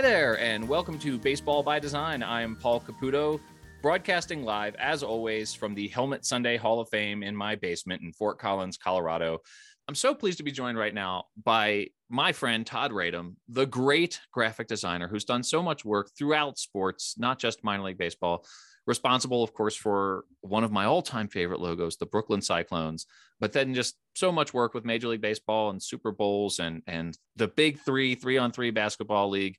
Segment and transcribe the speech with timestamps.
[0.00, 2.22] Hi there, and welcome to Baseball by Design.
[2.22, 3.38] I'm Paul Caputo,
[3.82, 8.10] broadcasting live, as always, from the Helmet Sundae Hall of Fame in my basement in
[8.14, 9.40] Fort Collins, Colorado.
[9.88, 14.18] I'm so pleased to be joined right now by my friend Todd Radom, the great
[14.32, 18.46] graphic designer who's done so much work throughout sports, not just minor league baseball.
[18.86, 23.04] Responsible, of course, for one of my all time favorite logos, the Brooklyn Cyclones,
[23.38, 27.18] but then just so much work with Major League Baseball and Super Bowls and, and
[27.36, 29.58] the big three, three on three basketball league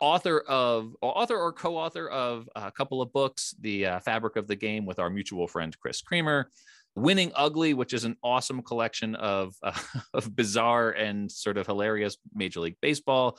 [0.00, 4.56] author of author or co-author of a couple of books the uh, fabric of the
[4.56, 6.50] game with our mutual friend chris creamer
[6.94, 9.72] winning ugly which is an awesome collection of uh,
[10.14, 13.38] of bizarre and sort of hilarious major league baseball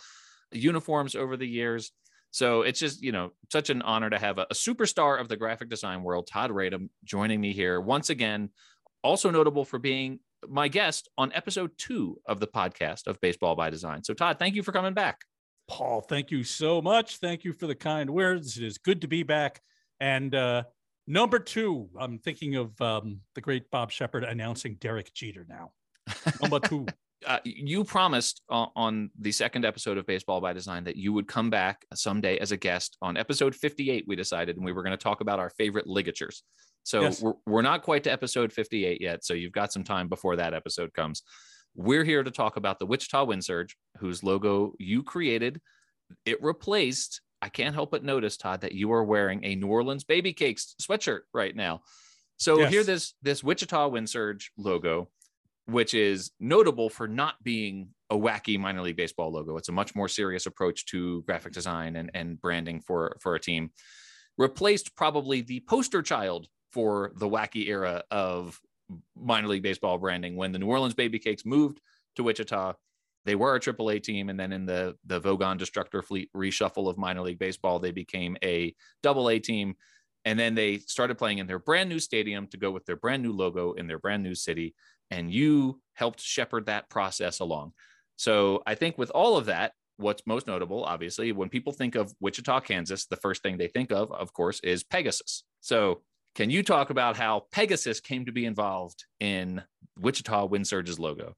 [0.52, 1.91] uniforms over the years.
[2.31, 5.38] So it's just you know such an honor to have a, a superstar of the
[5.38, 8.50] graphic design world todd radom joining me here once again
[9.03, 13.70] also notable for being my guest on episode two of the podcast of baseball by
[13.70, 14.03] design.
[14.03, 15.22] So todd thank you for coming back
[15.70, 17.17] Paul, thank you so much.
[17.17, 18.58] Thank you for the kind words.
[18.58, 19.62] It is good to be back.
[20.00, 20.64] And uh,
[21.06, 25.72] number two, I'm thinking of um, the great Bob Sheppard announcing Derek Jeter now.
[26.42, 26.86] Number two.
[27.28, 31.28] Uh, you promised uh, on the second episode of Baseball by Design that you would
[31.28, 34.06] come back someday as a guest on episode 58.
[34.08, 36.44] We decided, and we were going to talk about our favorite ligatures.
[36.83, 37.22] So yes.
[37.22, 39.26] we're, we're not quite to episode 58 yet.
[39.26, 41.23] So you've got some time before that episode comes.
[41.81, 45.61] We're here to talk about the Wichita Wind Surge, whose logo you created.
[46.25, 50.03] It replaced, I can't help but notice, Todd, that you are wearing a New Orleans
[50.03, 51.80] Baby Cakes sweatshirt right now.
[52.36, 52.69] So yes.
[52.69, 55.08] here, this this Wichita Wind Surge logo,
[55.67, 59.55] which is notable for not being a wacky minor league baseball logo.
[59.55, 63.39] It's a much more serious approach to graphic design and, and branding for, for a
[63.39, 63.71] team.
[64.38, 68.59] Replaced probably the poster child for the wacky era of
[69.16, 70.36] minor league baseball branding.
[70.36, 71.82] When the New Orleans Baby Cakes moved
[72.16, 72.73] to Wichita,
[73.26, 76.98] they were a AAA team, and then in the the Vogon Destructor Fleet reshuffle of
[76.98, 78.73] minor league baseball, they became a
[79.04, 79.76] Double A team,
[80.26, 83.23] and then they started playing in their brand new stadium to go with their brand
[83.23, 84.76] new logo in their brand new city.
[85.11, 87.73] And you helped shepherd that process along.
[88.16, 92.14] So I think with all of that, what's most notable, obviously, when people think of
[92.20, 95.44] Wichita, Kansas, the first thing they think of, of course, is Pegasus.
[95.61, 96.02] So
[96.39, 99.61] can you talk about how Pegasus came to be involved in
[100.00, 101.36] Wichita Wind Surge's logo?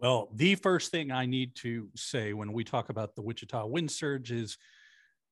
[0.00, 3.88] Well, the first thing I need to say when we talk about the Wichita Wind
[3.88, 4.58] Surge is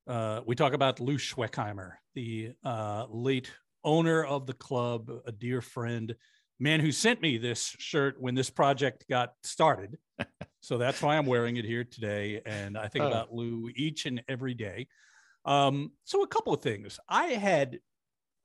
[0.07, 3.51] uh, we talk about Lou Schwechheimer, the uh, late
[3.83, 6.15] owner of the club, a dear friend,
[6.61, 9.99] man who sent me this shirt when this project got started.
[10.61, 12.43] so that's why I'm wearing it here today.
[12.47, 13.09] And I think oh.
[13.09, 14.87] about Lou each and every day.
[15.45, 17.01] Um, so, a couple of things.
[17.09, 17.81] I had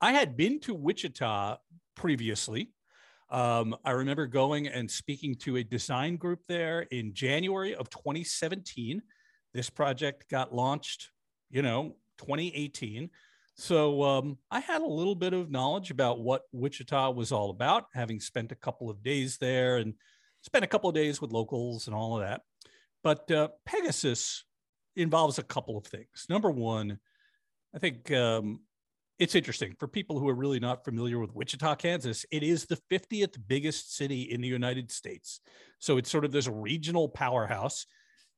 [0.04, 1.56] I had been to Wichita
[1.96, 2.74] previously.
[3.30, 9.02] Um, I remember going and speaking to a design group there in January of 2017.
[9.54, 11.10] This project got launched,
[11.50, 13.12] you know, 2018.
[13.56, 17.86] So um, I had a little bit of knowledge about what Wichita was all about,
[17.94, 19.94] having spent a couple of days there and
[20.42, 22.42] spent a couple of days with locals and all of that.
[23.06, 24.44] But uh, Pegasus
[24.98, 26.26] involves a couple of things.
[26.28, 27.00] Number one,
[27.74, 28.60] I think um,
[29.20, 32.26] it's interesting for people who are really not familiar with Wichita, Kansas.
[32.32, 35.40] It is the 50th biggest city in the United States.
[35.80, 37.86] So it's sort of this regional powerhouse.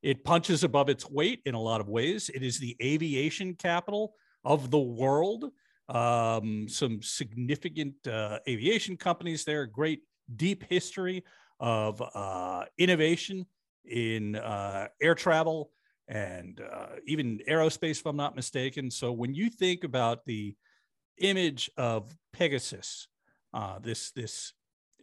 [0.01, 2.29] It punches above its weight in a lot of ways.
[2.29, 4.13] It is the aviation capital
[4.43, 5.45] of the world.
[5.87, 10.01] Um, some significant uh, aviation companies there, great
[10.35, 11.23] deep history
[11.59, 13.45] of uh, innovation
[13.85, 15.71] in uh, air travel
[16.07, 18.91] and uh, even aerospace, if I'm not mistaken.
[18.91, 20.55] So when you think about the
[21.17, 23.07] image of Pegasus,
[23.53, 24.53] uh, this this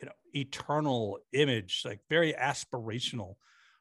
[0.01, 3.35] you know eternal image, like very aspirational.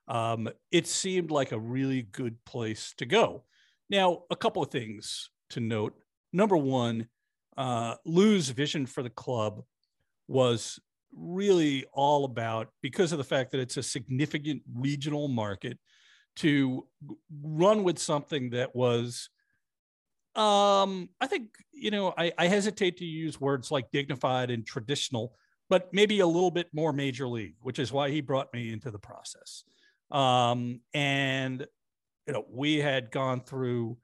[0.07, 3.43] Um, it seemed like a really good place to go.
[3.89, 5.93] Now, a couple of things to note.
[6.33, 7.07] Number one,
[7.57, 9.63] uh, Lou's vision for the club
[10.27, 10.79] was
[11.15, 15.77] really all about because of the fact that it's a significant regional market
[16.37, 16.87] to
[17.43, 19.29] run with something that was
[20.35, 25.33] um, I think you know I, I hesitate to use words like dignified and traditional,
[25.69, 28.91] but maybe a little bit more major league, which is why he brought me into
[28.91, 29.63] the process.
[30.09, 31.65] Um, and
[32.27, 33.97] you know we had gone through,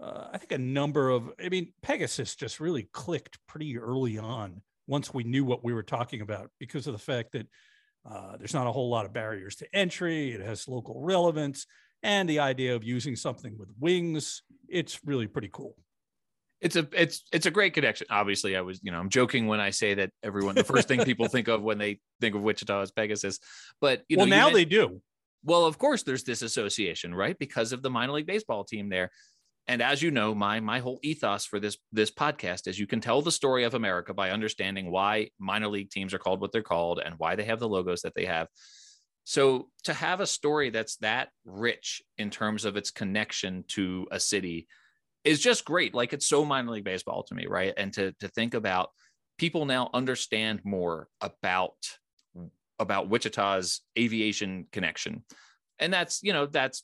[0.00, 1.30] uh, I think a number of.
[1.42, 5.82] I mean, Pegasus just really clicked pretty early on once we knew what we were
[5.82, 7.46] talking about because of the fact that
[8.08, 10.32] uh, there's not a whole lot of barriers to entry.
[10.32, 11.66] It has local relevance
[12.02, 15.76] and the idea of using something with wings it's really pretty cool
[16.60, 19.60] it's a it's it's a great connection obviously i was you know i'm joking when
[19.60, 22.82] i say that everyone the first thing people think of when they think of wichita
[22.82, 23.38] is pegasus
[23.80, 25.00] but you know well now they do
[25.44, 27.36] Well, of course, there's this association, right?
[27.38, 29.10] Because of the minor league baseball team there.
[29.68, 33.00] And as you know, my my whole ethos for this this podcast is you can
[33.00, 36.62] tell the story of America by understanding why minor league teams are called what they're
[36.62, 38.48] called and why they have the logos that they have.
[39.24, 44.18] So to have a story that's that rich in terms of its connection to a
[44.18, 44.66] city
[45.24, 45.94] is just great.
[45.94, 47.72] Like it's so minor league baseball to me, right?
[47.76, 48.90] And to to think about
[49.38, 51.74] people now understand more about
[52.78, 55.24] about Wichita's aviation connection.
[55.78, 56.82] And that's, you know, that's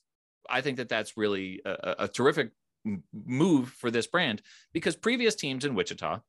[0.49, 2.50] I think that that's really a, a terrific
[3.12, 4.40] move for this brand
[4.73, 6.20] because previous teams in Wichita,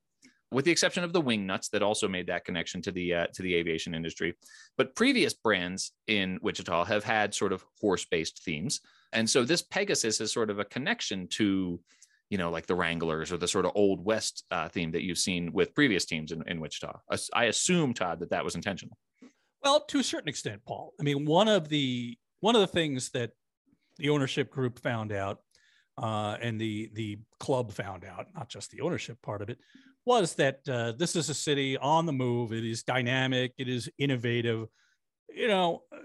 [0.52, 3.42] with the exception of the Wingnuts that also made that connection to the uh, to
[3.42, 4.34] the aviation industry,
[4.76, 8.80] but previous brands in Wichita have had sort of horse-based themes,
[9.12, 11.80] and so this Pegasus is sort of a connection to,
[12.30, 15.18] you know, like the Wranglers or the sort of old West uh, theme that you've
[15.18, 16.98] seen with previous teams in, in Wichita.
[17.34, 18.96] I assume Todd that that was intentional.
[19.62, 20.94] Well, to a certain extent, Paul.
[20.98, 23.32] I mean, one of the one of the things that
[23.98, 25.40] the ownership group found out
[25.98, 29.58] uh, and the the club found out, not just the ownership part of it,
[30.04, 32.52] was that uh, this is a city on the move.
[32.52, 33.52] It is dynamic.
[33.58, 34.66] It is innovative.
[35.28, 35.98] You know, uh,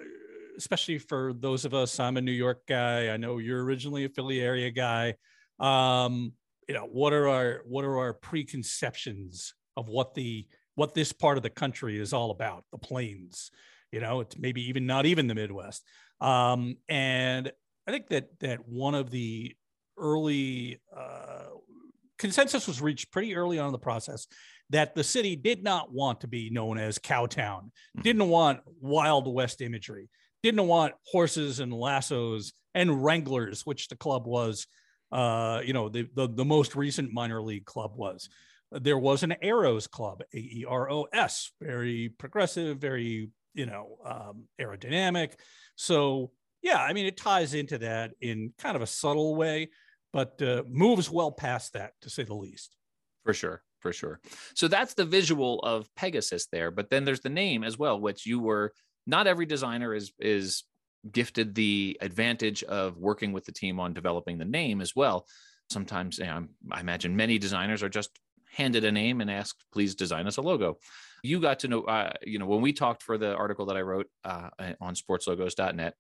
[0.58, 2.00] especially for those of us.
[2.00, 3.10] I'm a New York guy.
[3.10, 5.16] I know you're originally a Philly area guy.
[5.60, 6.34] Um,
[6.68, 10.46] you know, what are our what are our preconceptions of what the
[10.76, 12.66] what this part of the country is all about?
[12.72, 13.52] The plains.
[13.92, 15.84] You know, it's maybe even not even the Midwest.
[16.20, 17.52] Um, and
[17.88, 19.56] I think that that one of the
[19.98, 21.46] early uh,
[22.18, 24.28] consensus was reached pretty early on in the process
[24.70, 28.02] that the city did not want to be known as Cowtown, hmm.
[28.02, 30.10] didn't want Wild West imagery,
[30.44, 34.68] didn't want horses and lassos and Wranglers, which the club was,
[35.12, 38.30] uh, you know, the, the, the most recent minor league club was.
[38.72, 43.98] There was an Aeros club, A E R O S, very progressive, very you know
[44.06, 45.34] um, aerodynamic.
[45.76, 46.32] So
[46.62, 49.70] yeah, I mean, it ties into that in kind of a subtle way,
[50.16, 52.78] but uh, moves well past that, to say the least.
[53.26, 54.22] For sure, for sure.
[54.54, 58.26] So that's the visual of Pegasus there, but then there's the name as well, which
[58.26, 58.72] you were.
[59.06, 60.64] Not every designer is is
[61.12, 65.28] gifted the advantage of working with the team on developing the name as well.
[65.70, 68.10] Sometimes you know, I imagine many designers are just
[68.54, 70.78] handed a name and asked, please design us a logo.
[71.24, 73.82] You got to know, uh, you know, when we talked for the article that I
[73.82, 75.94] wrote uh, on sportslogos.net,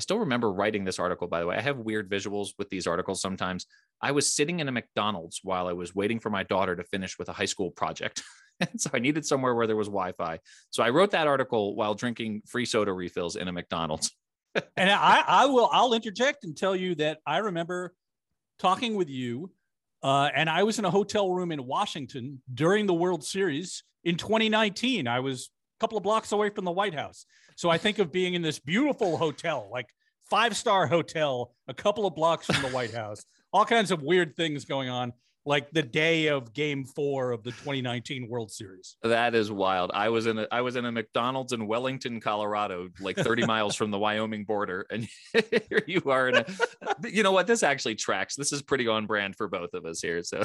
[0.00, 1.56] I still remember writing this article, by the way.
[1.56, 3.66] I have weird visuals with these articles sometimes.
[4.00, 7.18] I was sitting in a McDonald's while I was waiting for my daughter to finish
[7.18, 8.22] with a high school project.
[8.60, 10.38] and so I needed somewhere where there was Wi Fi.
[10.70, 14.10] So I wrote that article while drinking free soda refills in a McDonald's.
[14.74, 17.92] and I, I will, I'll interject and tell you that I remember
[18.58, 19.52] talking with you.
[20.02, 24.16] Uh, and I was in a hotel room in Washington during the World Series in
[24.16, 25.06] 2019.
[25.06, 27.26] I was a couple of blocks away from the White House.
[27.60, 29.90] So I think of being in this beautiful hotel, like
[30.30, 33.22] five star hotel, a couple of blocks from the White House,
[33.52, 35.12] all kinds of weird things going on
[35.46, 38.96] like the day of game four of the 2019 World Series.
[39.02, 39.90] That is wild.
[39.94, 43.74] I was in a I was in a McDonald's in Wellington, Colorado, like 30 miles
[43.74, 44.86] from the Wyoming border.
[44.90, 46.44] And here you are in a
[47.04, 47.46] you know what?
[47.46, 48.36] This actually tracks.
[48.36, 50.22] This is pretty on brand for both of us here.
[50.22, 50.44] So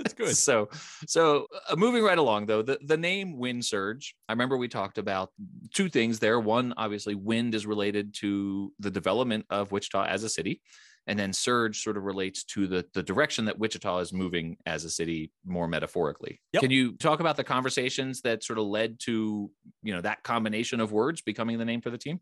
[0.00, 0.36] it's good.
[0.36, 0.68] so
[1.06, 4.14] so uh, moving right along though, the, the name Wind Surge.
[4.28, 5.30] I remember we talked about
[5.72, 6.38] two things there.
[6.38, 10.60] One, obviously, wind is related to the development of Wichita as a city
[11.06, 14.84] and then surge sort of relates to the the direction that wichita is moving as
[14.84, 16.40] a city more metaphorically.
[16.52, 16.62] Yep.
[16.62, 19.50] can you talk about the conversations that sort of led to
[19.82, 22.20] you know that combination of words becoming the name for the team?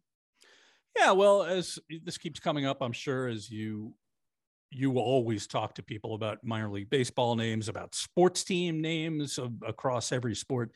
[0.97, 3.95] Yeah well as this keeps coming up i'm sure as you
[4.73, 9.53] you always talk to people about minor league baseball names about sports team names of,
[9.67, 10.73] across every sport.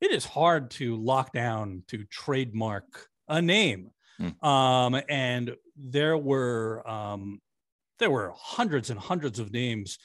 [0.00, 3.90] It is hard to lock down to trademark a name
[4.20, 4.44] Mm.
[4.44, 7.40] Um, and there were um,
[7.98, 9.98] there were hundreds and hundreds of names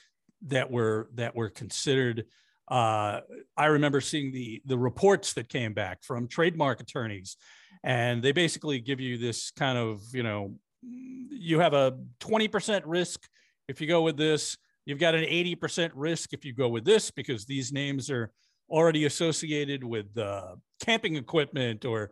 [0.46, 2.24] that were that were considered.
[2.68, 3.20] Uh,
[3.56, 7.36] I remember seeing the the reports that came back from trademark attorneys,
[7.84, 13.28] and they basically give you this kind of you know you have a 20% risk
[13.66, 14.56] if you go with this
[14.88, 18.32] you've got an 80% risk if you go with this because these names are
[18.70, 22.10] already associated with uh, camping equipment or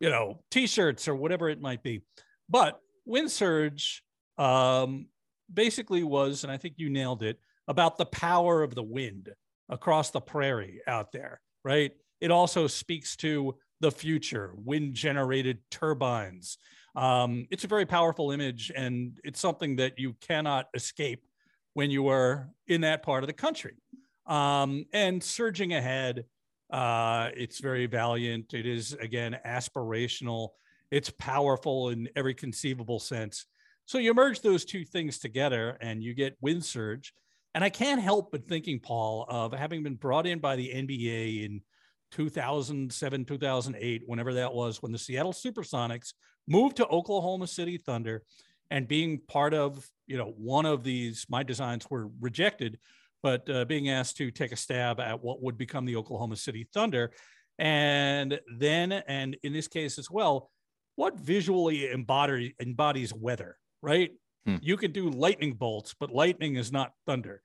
[0.00, 2.02] you know, t-shirts or whatever it might be.
[2.48, 4.02] But Wind Surge
[4.38, 5.06] um,
[5.52, 7.38] basically was, and I think you nailed it,
[7.68, 9.28] about the power of the wind
[9.68, 11.92] across the prairie out there, right?
[12.20, 16.58] It also speaks to the future, wind generated turbines.
[16.96, 21.24] Um, it's a very powerful image, and it's something that you cannot escape
[21.74, 23.76] when you are in that part of the country.
[24.26, 26.24] Um, and surging ahead,
[26.70, 28.54] uh, it's very valiant.
[28.54, 30.50] It is again aspirational,
[30.90, 33.46] It's powerful in every conceivable sense.
[33.86, 37.12] So you merge those two things together and you get wind surge.
[37.54, 41.44] And I can't help but thinking, Paul, of having been brought in by the NBA
[41.44, 41.62] in
[42.12, 46.12] 2007, 2008, whenever that was, when the Seattle Supersonics
[46.46, 48.22] moved to Oklahoma City Thunder
[48.70, 52.78] and being part of, you know, one of these, my designs were rejected,
[53.22, 56.68] but uh, being asked to take a stab at what would become the Oklahoma City
[56.72, 57.12] Thunder.
[57.58, 60.50] And then, and in this case as well,
[60.96, 64.10] what visually embody, embodies weather, right?
[64.46, 64.56] Hmm.
[64.62, 67.42] You could do lightning bolts, but lightning is not thunder.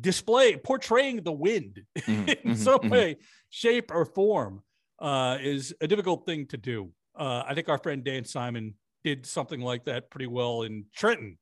[0.00, 2.90] display portraying the wind mm-hmm, in mm-hmm, some mm-hmm.
[2.90, 3.16] way,
[3.50, 4.62] shape, or form
[5.00, 6.90] uh, is a difficult thing to do.
[7.16, 8.74] Uh, I think our friend Dan Simon
[9.04, 11.38] did something like that pretty well in Trenton,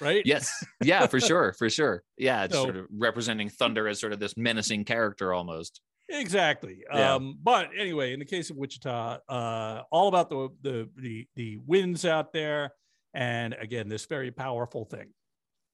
[0.00, 0.22] right?
[0.24, 0.52] Yes.
[0.82, 1.54] Yeah, for sure.
[1.58, 2.02] For sure.
[2.16, 2.44] Yeah.
[2.44, 5.80] It's so, sort of representing Thunder as sort of this menacing character almost.
[6.08, 6.82] Exactly.
[6.92, 7.14] Yeah.
[7.14, 11.58] Um, but anyway, in the case of Wichita, uh, all about the, the the the
[11.66, 12.72] winds out there,
[13.14, 15.12] and again, this very powerful thing.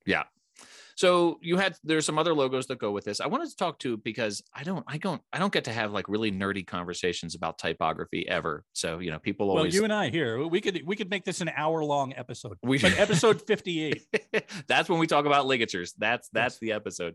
[0.04, 0.24] Yeah.
[0.96, 3.20] So you had there's some other logos that go with this.
[3.20, 5.92] I wanted to talk to because I don't I don't I don't get to have
[5.92, 8.64] like really nerdy conversations about typography ever.
[8.72, 9.74] So you know people always.
[9.74, 12.56] Well, you and I here we could we could make this an hour long episode.
[12.62, 14.06] We but episode fifty eight.
[14.68, 15.92] that's when we talk about ligatures.
[15.98, 16.60] That's that's yes.
[16.60, 17.14] the episode.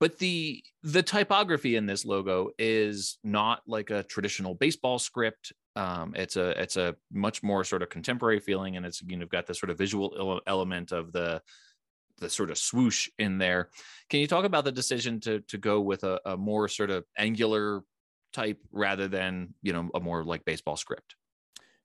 [0.00, 5.52] But the the typography in this logo is not like a traditional baseball script.
[5.76, 9.26] Um, it's a it's a much more sort of contemporary feeling, and it's you know
[9.26, 11.40] got the sort of visual element of the
[12.18, 13.70] the sort of swoosh in there.
[14.08, 17.04] Can you talk about the decision to to go with a, a more sort of
[17.18, 17.82] angular
[18.32, 21.16] type rather than you know a more like baseball script?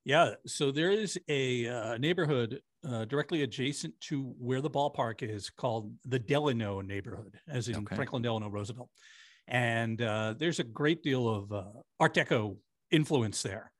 [0.05, 5.49] Yeah, so there is a uh, neighborhood uh, directly adjacent to where the ballpark is
[5.49, 7.95] called the Delano neighborhood, as in okay.
[7.95, 8.89] Franklin Delano Roosevelt.
[9.47, 11.63] And uh, there's a great deal of uh,
[11.99, 12.57] Art Deco
[12.91, 13.71] influence there.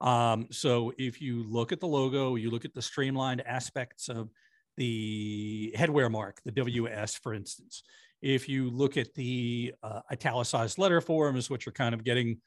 [0.00, 4.28] Um, so if you look at the logo, you look at the streamlined aspects of
[4.76, 7.82] the headwear mark, the WS, for instance.
[8.22, 12.38] If you look at the uh, italicized letter forms, which are kind of getting,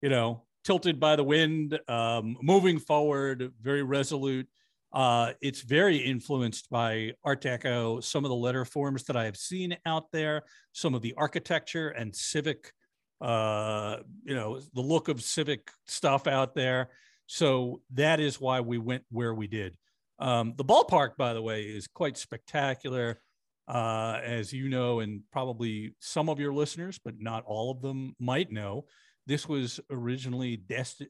[0.00, 4.48] you know, tilted by the wind, um, moving forward, very resolute.
[4.92, 9.36] Uh, it's very influenced by Art Deco, some of the letter forms that I have
[9.36, 10.42] seen out there,
[10.72, 12.72] some of the architecture and civic,
[13.20, 16.88] uh, you know, the look of civic stuff out there.
[17.26, 19.76] So that is why we went where we did.
[20.18, 23.20] Um, the ballpark, by the way, is quite spectacular.
[23.68, 28.14] Uh, as you know, and probably some of your listeners, but not all of them
[28.20, 28.84] might know,
[29.26, 30.62] this was originally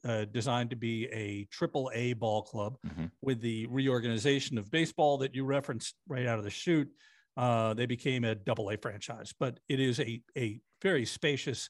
[0.03, 2.77] uh, designed to be a triple A ball club.
[2.87, 3.05] Mm-hmm.
[3.21, 6.89] With the reorganization of baseball that you referenced right out of the chute,
[7.37, 9.33] uh, they became a double A franchise.
[9.39, 11.69] But it is a, a very spacious,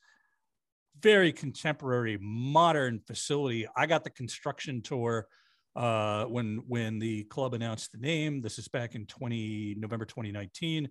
[1.01, 3.67] very contemporary, modern facility.
[3.75, 5.27] I got the construction tour
[5.77, 8.41] uh, when when the club announced the name.
[8.41, 10.89] This is back in 20 November 2019.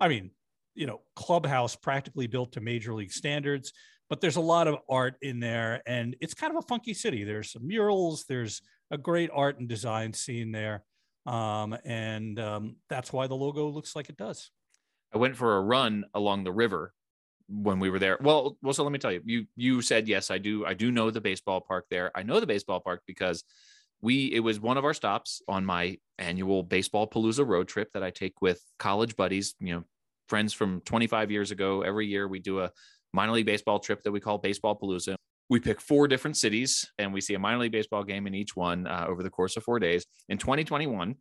[0.00, 0.30] I mean,
[0.74, 3.72] you know, clubhouse practically built to major league standards,
[4.08, 7.24] but there's a lot of art in there, and it's kind of a funky city.
[7.24, 8.24] There's some murals.
[8.26, 10.82] There's a great art and design scene there,
[11.26, 14.50] um, and um, that's why the logo looks like it does.
[15.14, 16.94] I went for a run along the river
[17.48, 18.16] when we were there.
[18.22, 20.64] Well, well, so let me tell you, you you said yes, I do.
[20.64, 22.10] I do know the baseball park there.
[22.14, 23.44] I know the baseball park because
[24.02, 28.02] we it was one of our stops on my annual baseball palooza road trip that
[28.02, 29.84] i take with college buddies you know
[30.32, 31.82] friends from 25 years ago.
[31.82, 32.70] Every year we do a
[33.12, 35.14] minor league baseball trip that we call baseball palooza.
[35.50, 38.56] We pick four different cities and we see a minor league baseball game in each
[38.56, 40.06] one uh, over the course of four days.
[40.30, 41.16] In 2021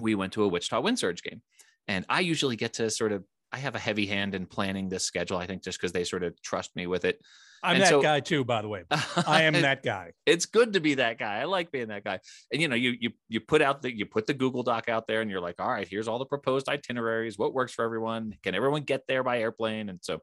[0.00, 1.42] we went to a wichita wind surge game.
[1.88, 5.04] And i usually get to sort of i have a heavy hand in planning this
[5.04, 7.20] schedule i think just because they sort of trust me with it
[7.62, 8.84] I'm and that so, guy too, by the way.
[9.26, 10.12] I am that guy.
[10.26, 11.40] It's good to be that guy.
[11.40, 12.20] I like being that guy.
[12.52, 15.06] And you know, you you you put out the you put the Google Doc out
[15.06, 17.38] there, and you're like, all right, here's all the proposed itineraries.
[17.38, 18.34] What works for everyone?
[18.42, 19.88] Can everyone get there by airplane?
[19.88, 20.20] And so,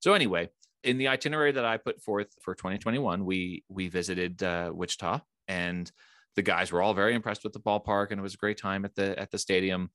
[0.00, 0.48] so anyway,
[0.82, 5.90] in the itinerary that I put forth for 2021, we we visited uh, Wichita, and
[6.36, 8.84] the guys were all very impressed with the ballpark, and it was a great time
[8.84, 9.90] at the at the stadium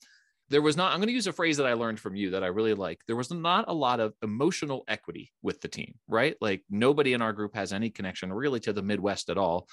[0.50, 2.44] there was not i'm going to use a phrase that i learned from you that
[2.44, 3.00] i really like.
[3.08, 6.36] There was not a lot of emotional equity with the team right?
[6.42, 9.70] Like nobody in our group has any connection really to the midwest at all.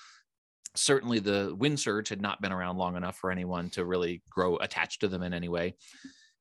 [0.77, 4.57] Certainly the wind surge had not been around long enough for anyone to really grow
[4.59, 5.75] attached to them in any way.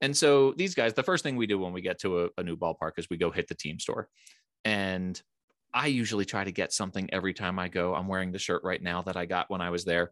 [0.01, 2.43] And so these guys the first thing we do when we get to a, a
[2.43, 4.09] new ballpark is we go hit the team store.
[4.65, 5.19] And
[5.73, 7.95] i usually try to get something every time i go.
[7.95, 10.11] I'm wearing the shirt right now that i got when i was there.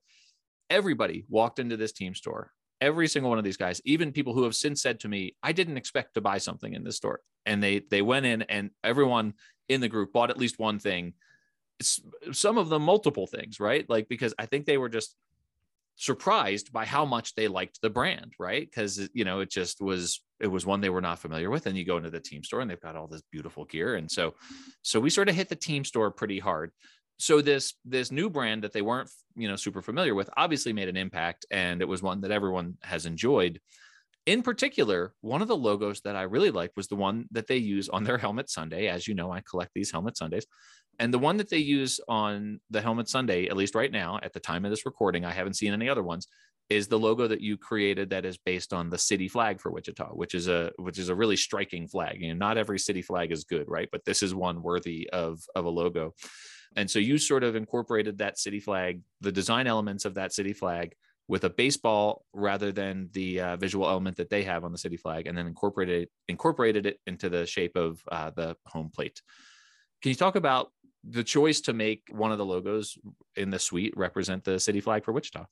[0.69, 2.51] Everybody walked into this team store
[2.83, 5.53] every single one of these guys, even people who have since said to me, I
[5.53, 7.21] didn't expect to buy something in this store.
[7.45, 9.33] And they they went in and everyone
[9.69, 11.13] in the group bought at least one thing
[11.81, 13.89] some of them multiple things, right?
[13.89, 15.15] Like because I think they were just
[15.95, 18.65] surprised by how much they liked the brand, right?
[18.65, 21.77] Because you know it just was it was one they were not familiar with, and
[21.77, 24.33] you go into the team store and they've got all this beautiful gear, and so
[24.81, 26.71] so we sort of hit the team store pretty hard.
[27.17, 30.89] So this this new brand that they weren't you know super familiar with obviously made
[30.89, 33.59] an impact, and it was one that everyone has enjoyed.
[34.25, 37.57] In particular, one of the logos that I really liked was the one that they
[37.57, 38.87] use on their helmet sundae.
[38.87, 40.45] As you know, I collect these helmet sundaes.
[40.99, 44.31] And the one that they use on the helmet sundae, at least right now, at
[44.31, 46.27] the time of this recording, I haven't seen any other ones,
[46.69, 50.09] is the logo that you created that is based on the city flag for Wichita,
[50.09, 52.21] which is a which is a really striking flag.
[52.21, 53.89] You know, not every city flag is good, right?
[53.91, 56.13] But this is one worthy of of a logo.
[56.75, 60.53] And so you sort of incorporated that city flag, the design elements of that city
[60.53, 60.93] flag
[61.27, 64.97] with a baseball rather than the uh, visual element that they have on the city
[64.97, 69.21] flag, and then incorporated incorporated it into the shape of uh, the home plate.
[70.01, 70.71] Can you talk about
[71.03, 72.97] the choice to make one of the logos
[73.35, 75.45] in the suite represent the city flag for Wichita.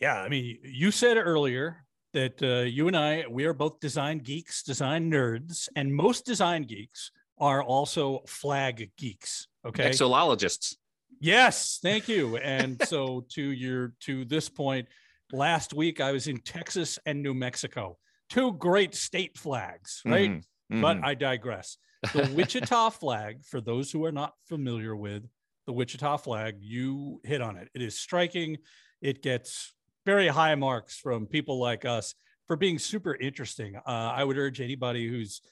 [0.00, 4.18] Yeah, I mean, you said earlier that uh, you and I we are both design
[4.18, 9.48] geeks, design nerds, and most design geeks are also flag geeks.
[9.66, 10.76] Okay, vexillologists.
[11.20, 12.36] Yes, thank you.
[12.36, 14.88] And so to your to this point,
[15.32, 20.30] last week I was in Texas and New Mexico, two great state flags, right?
[20.30, 20.74] Mm-hmm.
[20.74, 20.82] Mm-hmm.
[20.82, 21.78] But I digress
[22.12, 25.24] the Wichita flag, for those who are not familiar with
[25.66, 27.68] the Wichita flag, you hit on it.
[27.74, 28.58] It is striking.
[29.00, 29.72] It gets
[30.06, 32.14] very high marks from people like us
[32.46, 33.76] for being super interesting.
[33.76, 35.42] Uh, I would urge anybody who's,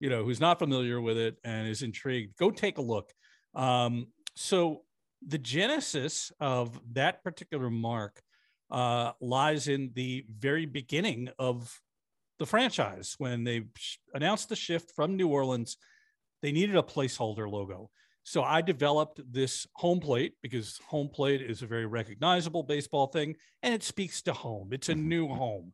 [0.00, 3.12] you know, who's not familiar with it and is intrigued, go take a look.
[3.54, 4.82] Um, so
[5.26, 8.20] the genesis of that particular mark
[8.70, 11.80] uh, lies in the very beginning of
[12.38, 13.62] the franchise when they
[14.12, 15.76] announced the shift from New Orleans
[16.44, 17.88] they needed a placeholder logo.
[18.22, 23.36] So I developed this home plate because home plate is a very recognizable baseball thing
[23.62, 24.68] and it speaks to home.
[24.70, 25.72] It's a new home.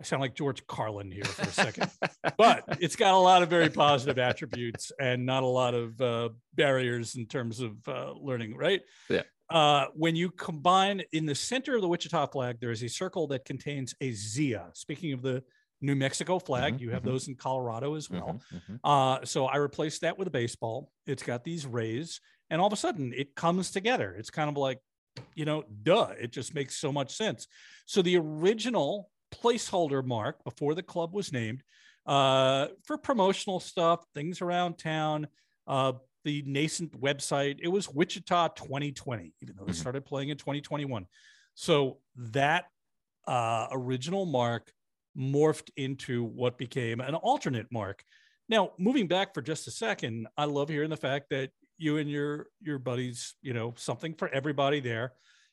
[0.00, 1.90] I sound like George Carlin here for a second,
[2.36, 6.28] but it's got a lot of very positive attributes and not a lot of uh,
[6.54, 8.82] barriers in terms of uh, learning, right?
[9.08, 9.22] Yeah.
[9.50, 13.26] Uh, when you combine in the center of the Wichita flag, there is a circle
[13.28, 14.70] that contains a Zia.
[14.74, 15.42] Speaking of the
[15.80, 16.74] New Mexico flag.
[16.74, 17.10] Mm-hmm, you have mm-hmm.
[17.10, 18.40] those in Colorado as well.
[18.52, 20.90] Mm-hmm, mm-hmm, uh, so I replaced that with a baseball.
[21.06, 24.14] It's got these rays, and all of a sudden it comes together.
[24.18, 24.80] It's kind of like,
[25.34, 26.12] you know, duh.
[26.20, 27.46] It just makes so much sense.
[27.86, 31.62] So the original placeholder mark before the club was named
[32.08, 35.28] uh, for promotional stuff, things around town,
[35.66, 35.92] uh,
[36.24, 39.80] the nascent website, it was Wichita 2020, even though they mm-hmm.
[39.80, 41.06] started playing in 2021.
[41.54, 42.64] So that
[43.26, 44.72] uh, original mark
[45.16, 48.02] morphed into what became an alternate mark.
[48.48, 52.10] Now, moving back for just a second, I love hearing the fact that you and
[52.10, 55.12] your your buddies, you know, something for everybody there.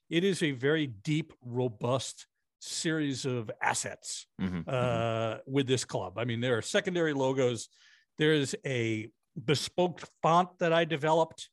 [0.09, 2.27] It is a very deep, robust
[2.65, 5.51] series of assets mm-hmm, uh, mm-hmm.
[5.51, 6.17] with this club.
[6.17, 7.69] I mean, there are secondary logos.
[8.17, 9.10] There is a
[9.43, 11.49] bespoke font that I developed,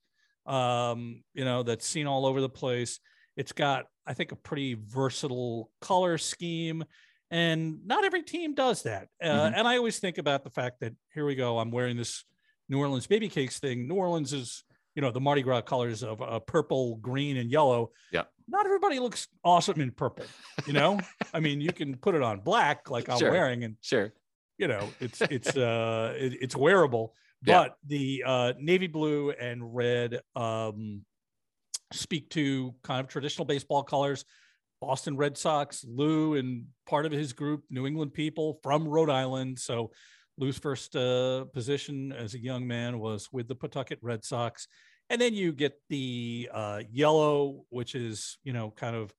[0.47, 3.01] um, you know, that's seen all over the place.
[3.37, 6.85] It's got, I think, a pretty versatile color scheme.
[7.31, 9.09] And not every team does that.
[9.23, 9.55] Uh, mm-hmm.
[9.55, 12.25] And I always think about the fact that here we go, I'm wearing this
[12.69, 13.89] New Orleans baby cakes thing.
[13.89, 17.91] New Orleans is, you know, the Mardi Gras colors of uh, purple, green, and yellow.
[18.13, 18.25] Yeah.
[18.53, 20.27] Not everybody looks awesome in purple,
[20.67, 21.01] you know?
[21.33, 23.31] I mean, you can put it on black like I'm sure.
[23.31, 24.13] wearing and sure.
[24.59, 27.69] You know, it's it's uh it, it's wearable, but yeah.
[27.87, 31.03] the uh navy blue and red um
[31.93, 34.25] speak to kind of traditional baseball colors
[34.83, 39.57] Boston Red Sox, Lou and part of his group, New England people from Rhode Island.
[39.61, 39.93] So
[40.39, 44.67] Lou's first uh, position as a young man was with the Pawtucket Red Sox.
[45.11, 49.15] And then you get the uh, yellow, which is, you know, kind of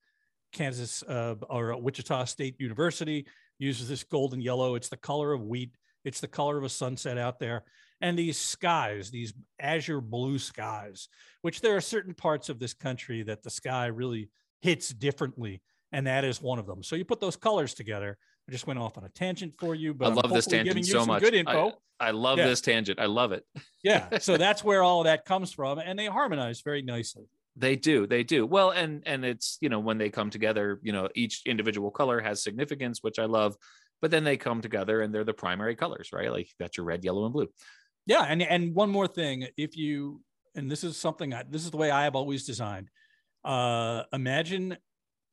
[0.52, 3.26] Kansas uh, or Wichita State University
[3.58, 4.74] uses this golden yellow.
[4.74, 5.76] It's the color of wheat.
[6.04, 7.64] It's the color of a sunset out there.
[8.00, 11.08] And these skies, these azure blue skies,
[11.42, 16.06] which there are certain parts of this country that the sky really hits differently, and
[16.06, 16.82] that is one of them.
[16.82, 18.18] So you put those colors together.
[18.48, 21.06] I just went off on a tangent for you, but I love this tangent so
[21.06, 21.22] much.
[21.22, 21.72] Good info.
[21.98, 22.46] I, I love yeah.
[22.46, 22.98] this tangent.
[22.98, 23.44] I love it.
[23.82, 24.18] yeah.
[24.18, 27.24] So that's where all of that comes from, and they harmonize very nicely.
[27.56, 28.06] They do.
[28.06, 28.44] They do.
[28.44, 32.20] Well, and and it's you know when they come together, you know each individual color
[32.20, 33.56] has significance, which I love.
[34.02, 36.30] But then they come together and they're the primary colors, right?
[36.30, 37.48] Like got your red, yellow, and blue.
[38.06, 40.20] Yeah, and and one more thing, if you
[40.54, 42.90] and this is something I, this is the way I have always designed
[43.44, 44.76] uh, imagine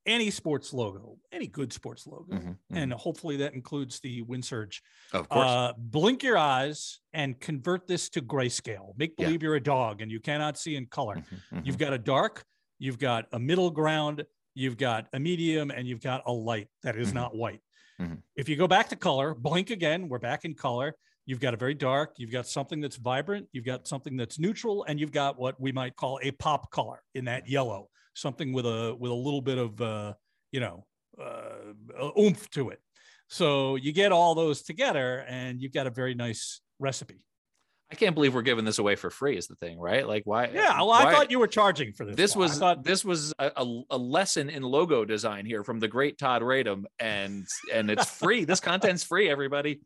[0.05, 2.77] any sports logo, any good sports logo, mm-hmm, mm-hmm.
[2.77, 4.81] and hopefully that includes the wind surge.
[5.13, 5.47] Of course.
[5.47, 8.93] Uh, blink your eyes and convert this to grayscale.
[8.97, 9.47] Make believe yeah.
[9.47, 11.15] you're a dog and you cannot see in color.
[11.15, 12.43] Mm-hmm, mm-hmm, you've got a dark,
[12.79, 16.95] you've got a middle ground, you've got a medium, and you've got a light that
[16.95, 17.17] is mm-hmm.
[17.17, 17.61] not white.
[18.01, 18.15] Mm-hmm.
[18.35, 20.95] If you go back to color, blink again, we're back in color.
[21.27, 24.83] You've got a very dark, you've got something that's vibrant, you've got something that's neutral,
[24.87, 28.65] and you've got what we might call a pop color in that yellow something with
[28.65, 30.13] a with a little bit of uh,
[30.51, 30.85] you know
[31.21, 32.79] uh, oomph to it.
[33.27, 37.23] So you get all those together, and you've got a very nice recipe.
[37.91, 39.37] I can't believe we're giving this away for free.
[39.37, 40.07] Is the thing, right?
[40.07, 40.49] Like, why?
[40.53, 41.03] Yeah, well, why?
[41.03, 42.15] I thought you were charging for this.
[42.15, 42.43] This one.
[42.43, 42.83] was thought...
[42.85, 43.51] this was a,
[43.89, 48.45] a, lesson in logo design here from the great Todd Radom, and and it's free.
[48.45, 49.81] this content's free, everybody.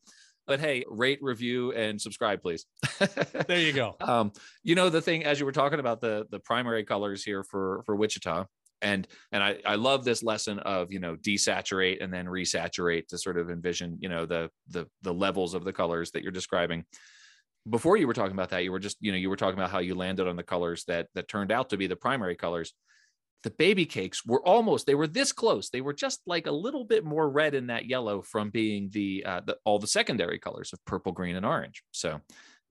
[0.47, 2.65] But hey, rate, review, and subscribe, please.
[3.47, 3.95] there you go.
[3.99, 4.31] Um,
[4.63, 7.81] you know the thing as you were talking about the the primary colors here for
[7.85, 8.45] for Wichita,
[8.81, 13.17] and and I I love this lesson of you know desaturate and then resaturate to
[13.17, 16.85] sort of envision you know the the the levels of the colors that you're describing.
[17.67, 19.71] Before you were talking about that, you were just you know you were talking about
[19.71, 22.73] how you landed on the colors that that turned out to be the primary colors
[23.45, 26.83] the baby cakes were almost they were this close they were just like a little
[26.83, 30.73] bit more red in that yellow from being the, uh, the all the secondary colors
[30.73, 32.19] of purple green and orange so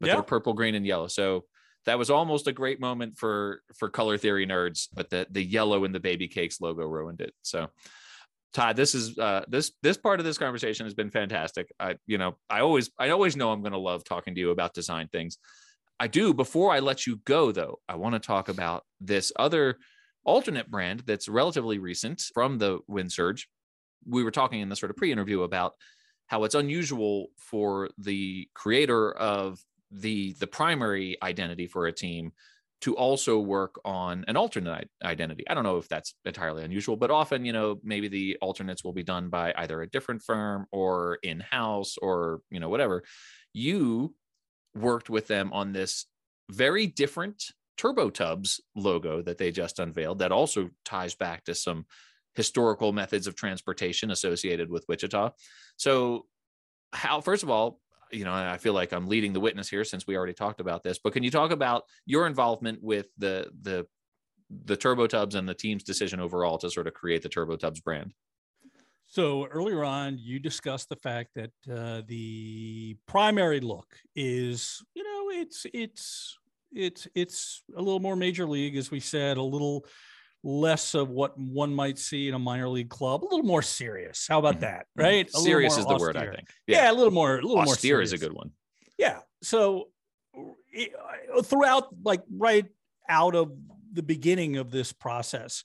[0.00, 0.14] but yeah.
[0.14, 1.44] they're purple green and yellow so
[1.86, 5.84] that was almost a great moment for for color theory nerds but the the yellow
[5.84, 7.70] in the baby cakes logo ruined it so
[8.52, 11.72] Todd, this is uh, this this part of this conversation has been fantastic.
[11.80, 14.52] I you know I always I always know I'm going to love talking to you
[14.52, 15.38] about design things.
[15.98, 16.32] I do.
[16.32, 19.78] Before I let you go, though, I want to talk about this other
[20.24, 23.48] alternate brand that's relatively recent from the wind surge.
[24.06, 25.74] We were talking in the sort of pre-interview about
[26.26, 29.60] how it's unusual for the creator of
[29.90, 32.32] the the primary identity for a team
[32.80, 35.44] to also work on an alternate identity.
[35.48, 38.92] I don't know if that's entirely unusual, but often, you know, maybe the alternates will
[38.92, 43.02] be done by either a different firm or in-house or, you know, whatever.
[43.54, 44.14] You
[44.74, 46.04] worked with them on this
[46.50, 47.44] very different
[47.76, 51.86] Turbo Tubs logo that they just unveiled that also ties back to some
[52.34, 55.30] historical methods of transportation associated with Wichita.
[55.76, 56.26] So,
[56.92, 60.06] how, first of all, you know, I feel like I'm leading the witness here since
[60.06, 63.86] we already talked about this, but can you talk about your involvement with the, the,
[64.64, 67.80] the Turbo Tubs and the team's decision overall to sort of create the Turbo Tubs
[67.80, 68.14] brand?
[69.06, 75.30] So earlier on, you discussed the fact that uh, the primary look is, you know,
[75.30, 76.38] it's it's
[76.74, 79.86] it's it's a little more major league, as we said, a little
[80.42, 84.26] less of what one might see in a minor league club, a little more serious.
[84.28, 84.62] How about mm-hmm.
[84.62, 84.86] that?
[84.98, 85.02] Mm-hmm.
[85.02, 85.30] Right?
[85.30, 86.48] Serious is the word, I think.
[86.66, 86.84] Yeah.
[86.84, 86.90] yeah.
[86.90, 88.02] a little more, a little austere more.
[88.02, 88.50] is a good one.
[88.98, 89.20] Yeah.
[89.42, 89.88] So
[91.42, 92.66] throughout, like right
[93.08, 93.52] out of
[93.92, 95.64] the beginning of this process,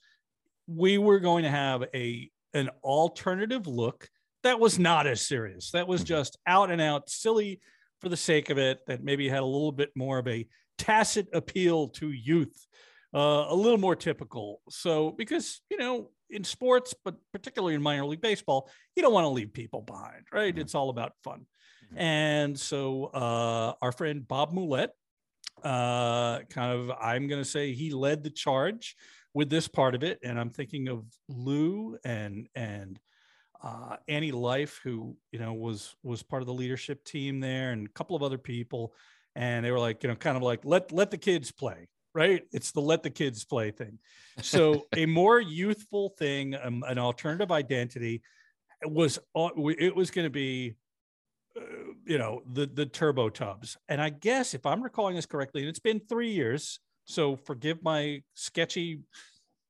[0.68, 4.10] we were going to have a an alternative look
[4.44, 5.72] that was not as serious.
[5.72, 6.08] That was mm-hmm.
[6.08, 7.60] just out and out silly
[8.00, 8.80] for the sake of it.
[8.88, 10.48] That maybe had a little bit more of a
[10.80, 12.66] tacit appeal to youth,
[13.14, 14.62] uh, a little more typical.
[14.70, 19.26] So, because, you know, in sports, but particularly in minor league baseball, you don't want
[19.26, 20.54] to leave people behind, right?
[20.54, 20.62] Mm-hmm.
[20.62, 21.46] It's all about fun.
[21.86, 21.98] Mm-hmm.
[22.00, 24.94] And so, uh, our friend Bob Moullette,
[25.64, 28.96] uh, kind of, I'm going to say he led the charge
[29.34, 30.18] with this part of it.
[30.24, 33.00] And I'm thinking of Lou and, and,
[33.62, 37.88] uh, Annie Life, who you know was was part of the leadership team there, and
[37.88, 38.94] a couple of other people
[39.40, 42.44] and they were like, you know, kind of like let let the kids play, right?
[42.52, 43.98] It's the let the kids play thing.
[44.42, 48.22] So a more youthful thing, um, an alternative identity,
[48.84, 50.76] was it was going to be,
[51.58, 51.62] uh,
[52.06, 53.78] you know, the the turbo tubs.
[53.88, 57.82] And I guess if I'm recalling this correctly, and it's been three years, so forgive
[57.82, 59.00] my sketchy.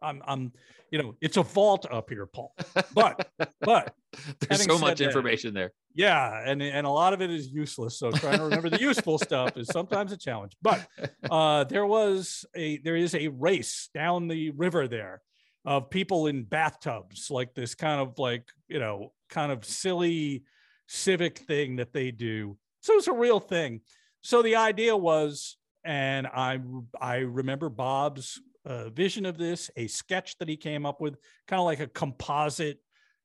[0.02, 0.52] I'm I'm
[0.92, 2.56] you know, it's a vault up here, Paul.
[2.94, 3.30] But
[3.62, 3.94] but
[4.40, 5.72] there's so much information there.
[5.94, 8.00] Yeah, and and a lot of it is useless.
[8.00, 10.54] So trying to remember the useful stuff is sometimes a challenge.
[10.62, 10.88] But
[11.30, 15.22] uh, there was a there is a race down the river there
[15.66, 20.44] of people in bathtubs, like this kind of like you know kind of silly
[20.88, 22.58] civic thing that they do.
[22.82, 23.82] So it's a real thing.
[24.22, 26.60] So the idea was, and I
[27.00, 31.18] I remember Bob's uh, vision of this, a sketch that he came up with,
[31.48, 32.80] kind of like a composite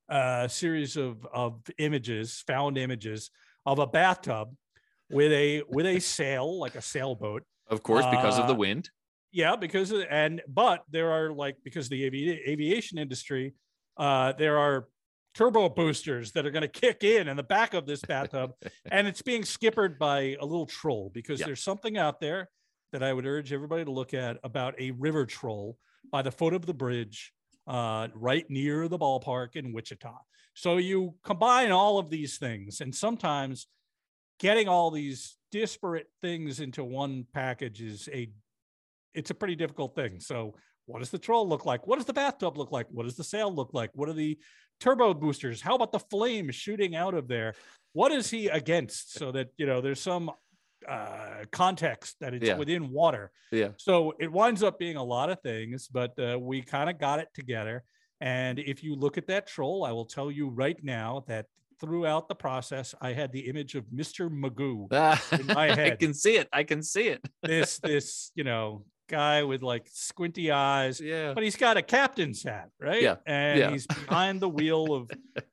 [0.09, 3.31] uh, series of of images, found images
[3.67, 4.55] of a bathtub
[5.11, 7.43] with a with a sail, like a sailboat.
[7.69, 8.91] Of course, because uh, of the uh, wind.
[9.33, 13.55] Yeah, because of, and but there are like because the avi- aviation industry,
[13.97, 14.87] uh, there are
[15.35, 18.53] turbo boosters that are going to kick in in the back of this bathtub,
[18.91, 21.47] and it's being skippered by a little troll because yep.
[21.47, 22.49] there's something out there
[22.95, 25.77] that I would urge everybody to look at about a river troll
[26.13, 27.33] by the foot of the bridge
[27.67, 30.15] uh, right near the ballpark in Wichita.
[30.55, 33.67] So you combine all of these things, and sometimes
[34.39, 38.31] getting all these disparate things into one package is a
[39.13, 40.21] it's a pretty difficult thing.
[40.21, 40.55] So
[40.87, 41.89] what does the troll look like?
[41.89, 42.87] What does the bathtub look like?
[42.91, 43.91] What does the sail look like?
[43.95, 44.39] What are the
[44.79, 45.61] turbo boosters?
[45.61, 47.55] How about the flame shooting out of there?
[47.93, 49.15] What is he against?
[49.15, 50.31] So that you know there's some
[50.89, 52.57] uh, context that it's yeah.
[52.57, 53.31] within water.
[53.53, 53.71] Yeah.
[53.77, 57.19] So it winds up being a lot of things, but uh, we kind of got
[57.21, 57.85] it together.
[58.21, 61.47] And if you look at that troll, I will tell you right now that
[61.81, 64.31] throughout the process, I had the image of Mr.
[64.31, 64.91] Magoo
[65.41, 65.93] in my head.
[65.93, 66.49] I can see it.
[66.53, 67.21] I can see it.
[67.43, 71.01] this, this, you know, guy with like squinty eyes.
[71.01, 71.33] Yeah.
[71.35, 73.03] But he's got a captain's hat, right?
[73.03, 73.17] Yeah.
[73.27, 73.71] And yeah.
[73.71, 75.11] he's behind the wheel of,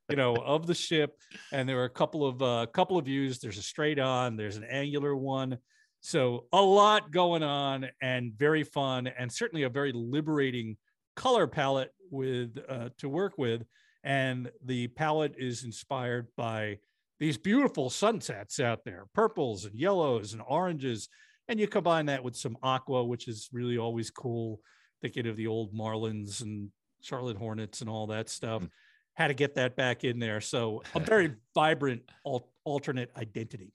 [0.10, 1.18] you know, of the ship.
[1.52, 3.40] And there are a couple of a uh, couple of views.
[3.40, 4.38] There's a straight on.
[4.38, 5.58] There's an angular one.
[6.02, 10.78] So a lot going on and very fun and certainly a very liberating
[11.16, 13.64] color palette with uh, to work with.
[14.04, 16.80] And the palette is inspired by
[17.20, 21.08] these beautiful sunsets out there, purples and yellows and oranges
[21.48, 24.62] and you combine that with some aqua, which is really always cool.
[25.02, 26.70] Thinking of the old Marlins and
[27.02, 28.62] Charlotte Hornets and all that stuff.
[28.62, 28.70] Mm.
[29.16, 30.42] Had to get that back in there.
[30.42, 33.74] So a very vibrant al- alternate identity.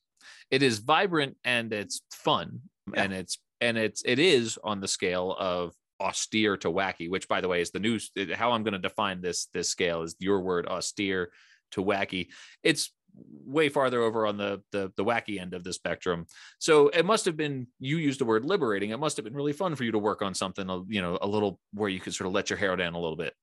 [0.51, 2.61] It is vibrant and it's fun
[2.95, 3.03] yeah.
[3.03, 7.41] and it's and it's it is on the scale of austere to wacky which by
[7.41, 10.41] the way is the news how i'm going to define this this scale is your
[10.41, 11.31] word austere
[11.71, 12.29] to wacky
[12.63, 12.93] it's
[13.45, 16.27] way farther over on the, the the wacky end of the spectrum.
[16.59, 18.91] So it must have been you used the word liberating.
[18.91, 21.19] It must have been really fun for you to work on something uh, you know
[21.21, 23.35] a little where you could sort of let your hair down a little bit.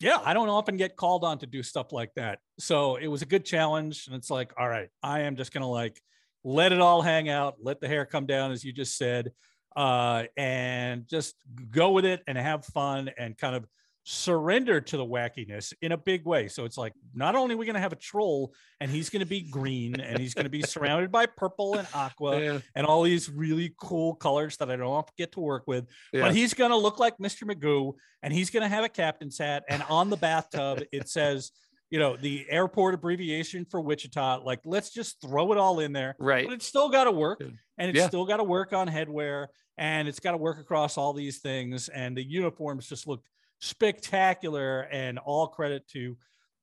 [0.00, 2.38] Yeah, I don't often get called on to do stuff like that.
[2.60, 5.66] So it was a good challenge and it's like, all right, I am just to
[5.66, 6.00] like
[6.44, 9.32] let it all hang out, let the hair come down as you just said,
[9.76, 11.34] uh and just
[11.70, 13.66] go with it and have fun and kind of
[14.10, 16.48] surrender to the wackiness in a big way.
[16.48, 19.20] So it's like not only are we going to have a troll and he's going
[19.20, 22.58] to be green and he's going to be surrounded by purple and aqua yeah.
[22.74, 26.22] and all these really cool colors that I don't get to work with, yeah.
[26.22, 27.42] but he's going to look like Mr.
[27.42, 27.92] Magoo
[28.22, 31.52] and he's going to have a captain's hat and on the bathtub it says
[31.90, 34.42] you know the airport abbreviation for Wichita.
[34.42, 36.16] Like, let's just throw it all in there.
[36.18, 36.46] Right.
[36.46, 38.08] But it's still got to work, and it's yeah.
[38.08, 39.46] still got to work on headwear,
[39.78, 41.88] and it's got to work across all these things.
[41.88, 43.22] And the uniforms just look
[43.60, 46.16] spectacular and all credit to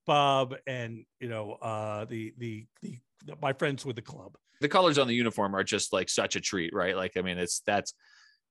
[0.06, 2.98] Bob and you know uh, the, the the
[3.42, 4.36] my friends with the club.
[4.60, 6.96] The colors on the uniform are just like such a treat, right?
[6.96, 7.92] Like I mean, it's that's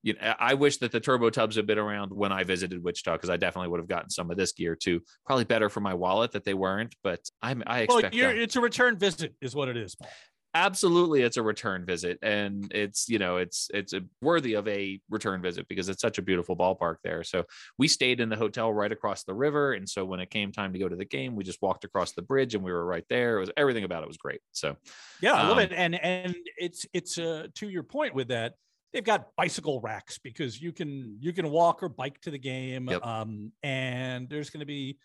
[0.03, 3.13] you know, I wish that the turbo tubs had been around when I visited Wichita
[3.13, 5.01] because I definitely would have gotten some of this gear too.
[5.25, 8.61] Probably better for my wallet that they weren't, but I'm I expect well, it's a
[8.61, 9.95] return visit, is what it is.
[9.95, 10.09] Paul
[10.55, 15.41] absolutely it's a return visit and it's you know it's it's worthy of a return
[15.41, 17.43] visit because it's such a beautiful ballpark there so
[17.77, 20.71] we stayed in the hotel right across the river and so when it came time
[20.71, 23.03] to go to the game we just walked across the bridge and we were right
[23.09, 24.77] there it was everything about it was great so
[25.21, 28.53] yeah i love um, it and and it's it's uh to your point with that
[28.93, 32.87] they've got bicycle racks because you can you can walk or bike to the game
[32.89, 33.05] yep.
[33.05, 34.97] um and there's going to be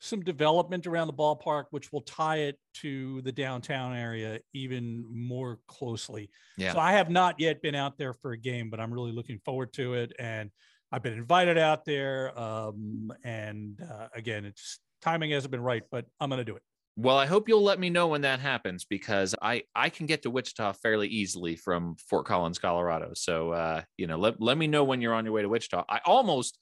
[0.00, 5.58] some development around the ballpark, which will tie it to the downtown area even more
[5.68, 6.30] closely.
[6.56, 6.72] Yeah.
[6.72, 9.38] So I have not yet been out there for a game, but I'm really looking
[9.44, 10.12] forward to it.
[10.18, 10.50] And
[10.90, 12.36] I've been invited out there.
[12.38, 16.62] Um, and uh, again, it's timing hasn't been right, but I'm going to do it.
[16.96, 20.22] Well, I hope you'll let me know when that happens because I I can get
[20.22, 23.12] to Wichita fairly easily from Fort Collins, Colorado.
[23.14, 25.84] So uh, you know, let let me know when you're on your way to Wichita.
[25.88, 26.58] I almost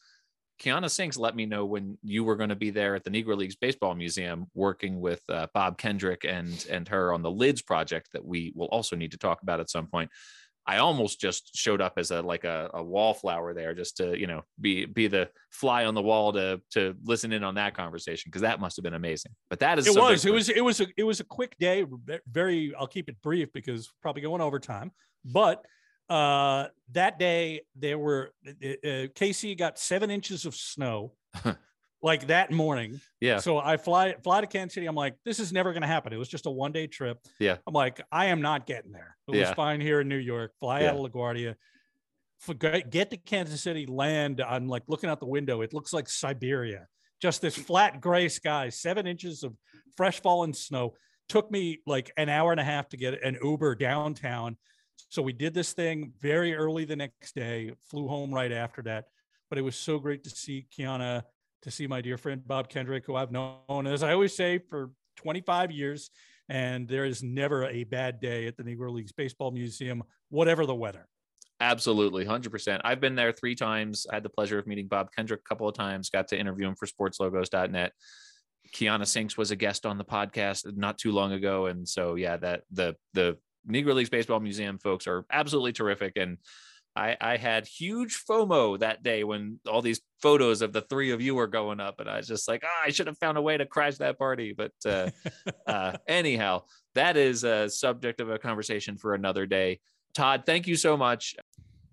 [0.58, 3.36] Kiana Sinks let me know when you were going to be there at the Negro
[3.36, 8.08] Leagues Baseball Museum working with uh, Bob Kendrick and and her on the Lids project
[8.12, 10.10] that we will also need to talk about at some point.
[10.66, 14.26] I almost just showed up as a like a, a wallflower there just to you
[14.26, 18.28] know be be the fly on the wall to to listen in on that conversation
[18.28, 19.32] because that must have been amazing.
[19.48, 21.86] But that is it was it was it was a it was a quick day.
[22.30, 24.92] Very I'll keep it brief because probably going over time,
[25.24, 25.64] but
[26.08, 31.12] uh, that day there were uh, uh KC got seven inches of snow,
[32.02, 33.00] like that morning.
[33.20, 33.38] Yeah.
[33.38, 34.86] So I fly fly to Kansas City.
[34.86, 36.12] I'm like, this is never going to happen.
[36.12, 37.18] It was just a one day trip.
[37.38, 37.56] Yeah.
[37.66, 39.16] I'm like, I am not getting there.
[39.28, 39.48] It yeah.
[39.48, 40.52] was fine here in New York.
[40.60, 40.90] Fly yeah.
[40.90, 41.54] out of LaGuardia.
[42.40, 44.40] Forget, get to Kansas City, land.
[44.40, 45.60] I'm like looking out the window.
[45.60, 46.86] It looks like Siberia.
[47.20, 49.54] Just this flat gray sky, seven inches of
[49.96, 50.94] fresh fallen snow.
[51.28, 54.56] Took me like an hour and a half to get an Uber downtown
[55.08, 59.06] so we did this thing very early the next day, flew home right after that.
[59.48, 61.22] But it was so great to see Kiana,
[61.62, 64.90] to see my dear friend Bob Kendrick, who I've known, as I always say, for
[65.16, 66.10] 25 years.
[66.50, 70.74] And there is never a bad day at the Negro Leagues Baseball Museum, whatever the
[70.74, 71.06] weather.
[71.60, 72.80] Absolutely, 100%.
[72.84, 74.06] I've been there three times.
[74.10, 76.68] I had the pleasure of meeting Bob Kendrick a couple of times, got to interview
[76.68, 77.92] him for sportslogos.net.
[78.74, 81.66] Kiana Sinks was a guest on the podcast not too long ago.
[81.66, 86.14] And so, yeah, that the, the Negro Leagues Baseball Museum folks are absolutely terrific.
[86.16, 86.38] And
[86.96, 91.20] I, I had huge FOMO that day when all these photos of the three of
[91.20, 93.42] you were going up, and I was just like, oh, I should have found a
[93.42, 94.52] way to crash that party.
[94.52, 95.10] But uh,
[95.66, 96.62] uh, anyhow,
[96.94, 99.80] that is a subject of a conversation for another day.
[100.14, 101.36] Todd, thank you so much.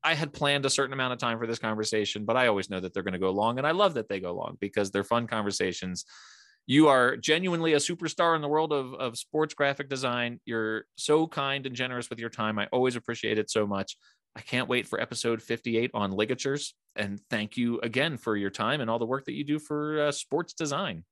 [0.04, 2.80] I had planned a certain amount of time for this conversation, but I always know
[2.80, 5.04] that they're going to go long, and I love that they go long because they're
[5.04, 6.06] fun conversations.
[6.68, 10.40] You are genuinely a superstar in the world of, of sports graphic design.
[10.46, 12.58] You're so kind and generous with your time.
[12.58, 13.98] I always appreciate it so much.
[14.36, 16.74] I can't wait for episode 58 on ligatures.
[16.96, 20.08] And thank you again for your time and all the work that you do for
[20.08, 21.06] uh, sports design.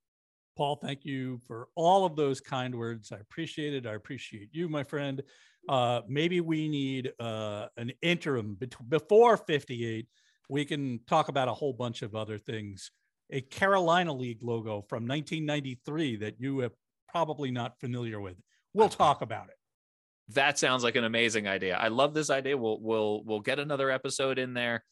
[0.57, 3.11] Paul, thank you for all of those kind words.
[3.11, 3.87] I appreciate it.
[3.87, 5.21] I appreciate you, my friend.
[5.69, 10.07] Uh, maybe we need uh, an interim bet- before 58.
[10.49, 12.91] We can talk about a whole bunch of other things.
[13.29, 16.71] A Carolina League logo from 1993 that you are
[17.09, 18.35] probably not familiar with.
[18.73, 18.95] We'll uh-huh.
[18.95, 19.55] talk about it
[20.29, 21.77] that sounds like an amazing idea.
[21.77, 22.57] I love this idea.
[22.57, 24.83] We'll we'll we'll get another episode in there.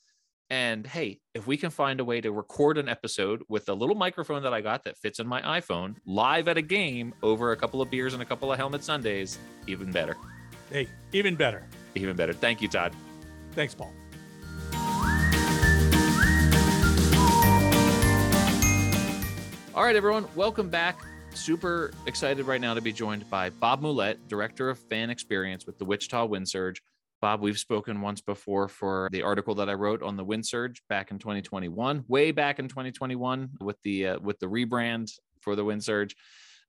[0.50, 3.96] And hey, if we can find a way to record an episode with a little
[3.96, 7.58] microphone that I got that fits in my iPhone live at a game over a
[7.58, 10.18] couple of beers and a couple of helmet Sundaes, even better.
[10.70, 11.66] Hey, even better.
[11.96, 12.34] Even better.
[12.34, 12.94] Thank you, Todd.
[13.54, 13.94] Thanks, Paul.
[19.74, 21.00] All right, everyone, welcome back
[21.34, 25.78] super excited right now to be joined by Bob Moullette, Director of Fan Experience with
[25.78, 26.82] the Wichita Wind Surge.
[27.22, 30.82] Bob, we've spoken once before for the article that I wrote on the Wind Surge
[30.90, 35.64] back in 2021, way back in 2021 with the uh, with the rebrand for the
[35.64, 36.16] Wind Surge.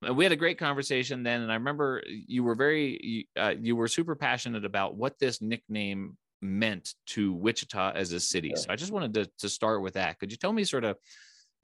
[0.03, 3.75] And we had a great conversation then, and I remember you were very uh, you
[3.75, 8.53] were super passionate about what this nickname meant to Wichita as a city.
[8.55, 10.19] So I just wanted to to start with that.
[10.19, 10.99] Could you tell me sort of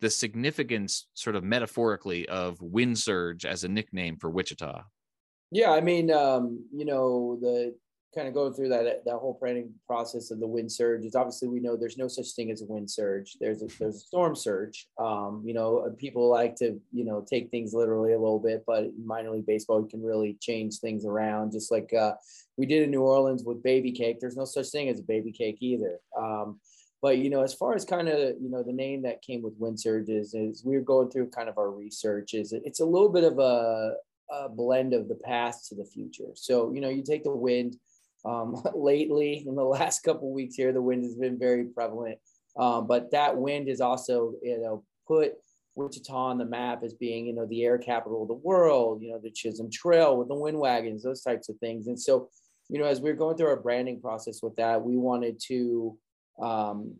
[0.01, 4.83] the significance, sort of metaphorically, of wind surge as a nickname for Wichita?
[5.51, 7.75] Yeah, I mean, um, you know, the
[8.15, 11.47] kind of going through that that whole planning process of the wind surge is obviously
[11.47, 13.37] we know there's no such thing as a wind surge.
[13.41, 14.89] There's a, there's a storm surge.
[14.99, 18.87] Um, you know, people like to you know take things literally a little bit, but
[19.03, 21.53] minor league baseball you can really change things around.
[21.53, 22.15] Just like uh,
[22.57, 24.19] we did in New Orleans with baby cake.
[24.21, 26.01] There's no such thing as a baby cake either.
[26.19, 26.61] Um,
[27.01, 29.55] but you know as far as kind of you know the name that came with
[29.59, 33.09] wind surges is we were going through kind of our research is it's a little
[33.09, 33.95] bit of a,
[34.31, 36.31] a blend of the past to the future.
[36.35, 37.77] So you know you take the wind
[38.25, 42.19] um, lately in the last couple weeks here the wind has been very prevalent.
[42.59, 45.35] Um, but that wind is also you know put
[45.77, 49.13] wichita on the map as being you know the air capital of the world you
[49.13, 51.87] know the chisholm trail with the wind wagons those types of things.
[51.87, 52.29] And so
[52.69, 55.97] you know as we are going through our branding process with that we wanted to
[56.41, 56.95] um,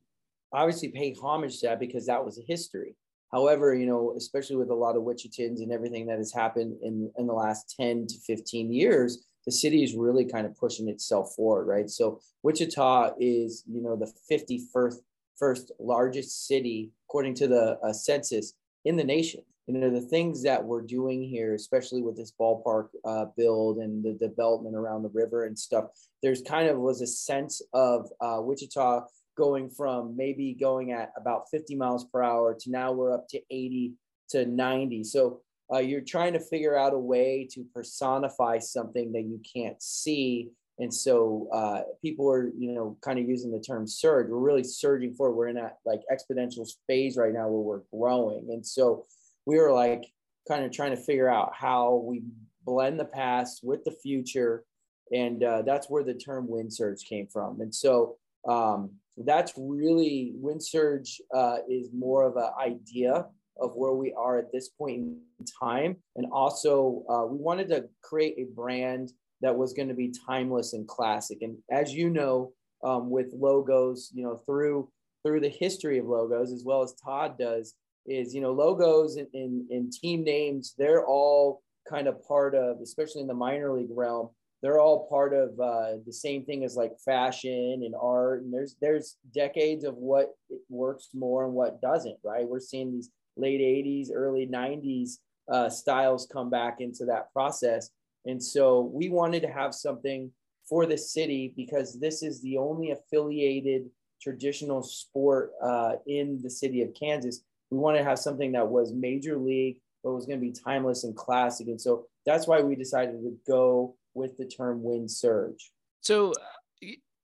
[0.53, 2.95] obviously pay homage to that because that was a history.
[3.33, 7.11] However, you know, especially with a lot of Wichitans and everything that has happened in,
[7.19, 11.35] in the last 10 to 15 years, the city is really kind of pushing itself
[11.35, 11.91] forward, right?
[11.91, 14.97] So Wichita is, you know, the 51st
[15.39, 19.41] first largest city, according to the uh, census, in the nation.
[19.67, 24.03] You know, the things that we're doing here, especially with this ballpark uh, build and
[24.03, 25.87] the development around the river and stuff,
[26.23, 29.05] there's kind of was a sense of uh, Wichita
[29.39, 33.41] going from maybe going at about 50 miles per hour to now we're up to
[33.51, 33.95] 80
[34.31, 35.05] to 90.
[35.05, 35.41] So
[35.73, 40.51] uh, you're trying to figure out a way to personify something that you can't see.
[40.81, 44.29] And so uh, people are, you know, kind of using the term surge.
[44.29, 45.37] We're really surging forward.
[45.37, 48.49] We're in that like exponential phase right now where we're growing.
[48.51, 49.05] And so
[49.47, 50.05] we were like
[50.49, 52.23] kind of trying to figure out how we
[52.65, 54.65] blend the past with the future.
[55.13, 57.61] And uh, that's where the term wind surge came from.
[57.61, 58.93] And so um,
[59.25, 63.27] that's really wind surge uh, is more of an idea
[63.61, 65.21] of where we are at this point in
[65.61, 65.97] time.
[66.17, 70.73] And also uh, we wanted to create a brand that was going to be timeless
[70.73, 71.39] and classic.
[71.43, 72.53] And as you know
[72.85, 74.89] um, with logos you know through
[75.25, 77.75] through the history of logos as well as todd does
[78.07, 82.81] is you know logos and, and, and team names they're all kind of part of
[82.81, 84.31] especially in the minor league realm
[84.63, 88.77] they're all part of uh, the same thing as like fashion and art and there's
[88.81, 90.35] there's decades of what
[90.69, 92.47] works more and what doesn't right?
[92.47, 95.19] We're seeing these late 80s early 90s
[95.51, 97.91] uh, styles come back into that process.
[98.27, 100.31] And so we wanted to have something
[100.69, 103.87] for the city because this is the only affiliated
[104.21, 107.43] traditional sport uh, in the city of kansas.
[107.71, 111.05] We wanted to have something that was major league but was going to be timeless
[111.05, 111.69] and classic.
[111.69, 115.71] And so that's why we decided to go with the term wind surge.
[116.03, 116.33] So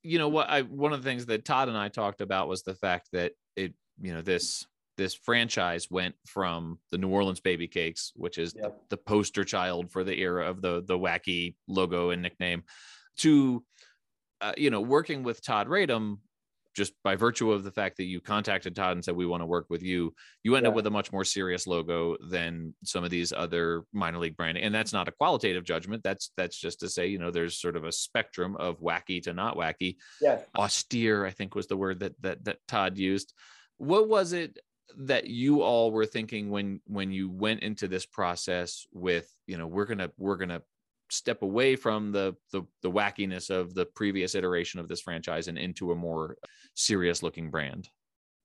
[0.02, 2.62] you know what I one of the things that Todd and I talked about was
[2.62, 4.66] the fact that it you know this
[4.96, 8.76] this franchise went from the New Orleans Baby Cakes, which is yep.
[8.88, 12.62] the, the, poster child for the era of the the wacky logo and nickname,
[13.18, 13.64] to
[14.40, 16.18] uh, you know working with Todd Radom
[16.74, 19.46] just by virtue of the fact that you contacted Todd and said we want to
[19.46, 20.70] work with you, you end yeah.
[20.70, 24.64] up with a much more serious logo than some of these other minor league branding.
[24.64, 26.02] And that's not a qualitative judgment.
[26.02, 29.32] That's that's just to say, you know, there's sort of a spectrum of wacky to
[29.32, 29.96] not wacky.
[30.20, 30.40] Yeah.
[30.56, 33.32] Austere, I think was the word that that that Todd used.
[33.78, 34.58] What was it
[34.98, 39.66] that you all were thinking when when you went into this process with, you know,
[39.66, 40.62] we're gonna we're gonna
[41.14, 45.58] step away from the, the the wackiness of the previous iteration of this franchise and
[45.58, 46.36] into a more
[46.74, 47.88] serious looking brand.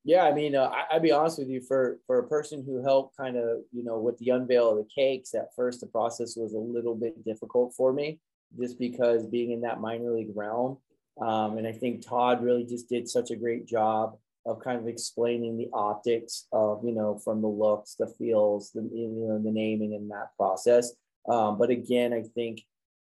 [0.05, 2.81] Yeah i mean uh, I, would be honest with you for for a person who
[2.81, 6.35] helped kind of you know with the unveil of the cakes at first the process
[6.37, 8.19] was a little bit difficult for me
[8.57, 10.77] just because being in that minor league realm
[11.21, 14.87] um, and i think todd really just did such a great job of kind of
[14.87, 19.51] explaining the optics of you know from the looks the feels the you know the
[19.51, 20.93] naming and that process
[21.27, 22.61] um, but again, I think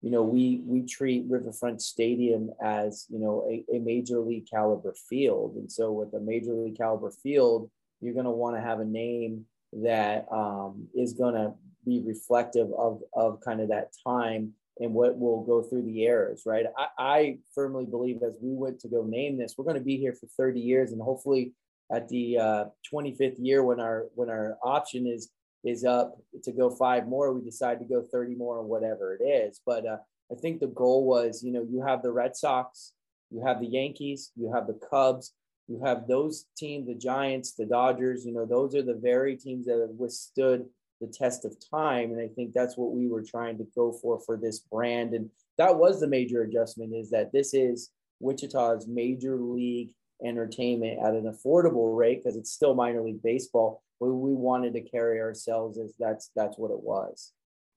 [0.02, 4.94] you know we we treat Riverfront Stadium as you know a, a major league caliber
[5.08, 8.80] field, and so with a major league caliber field, you're going to want to have
[8.80, 11.52] a name that um, is going to
[11.84, 16.42] be reflective of of kind of that time and what will go through the eras,
[16.44, 16.66] right?
[16.76, 19.96] I, I firmly believe as we went to go name this, we're going to be
[19.96, 21.52] here for 30 years, and hopefully
[21.90, 25.30] at the uh, 25th year when our when our option is
[25.66, 29.24] is up to go five more, we decide to go 30 more or whatever it
[29.24, 29.60] is.
[29.66, 29.96] But uh,
[30.30, 32.92] I think the goal was, you know, you have the Red Sox,
[33.30, 35.32] you have the Yankees, you have the Cubs,
[35.68, 39.66] you have those teams, the Giants, the Dodgers, you know, those are the very teams
[39.66, 40.66] that have withstood
[41.00, 42.12] the test of time.
[42.12, 45.14] And I think that's what we were trying to go for for this brand.
[45.14, 47.90] And that was the major adjustment is that this is
[48.20, 49.90] Wichita's major league
[50.24, 54.80] entertainment at an affordable rate because it's still minor league baseball we, we wanted to
[54.80, 57.32] carry ourselves as that's that's what it was.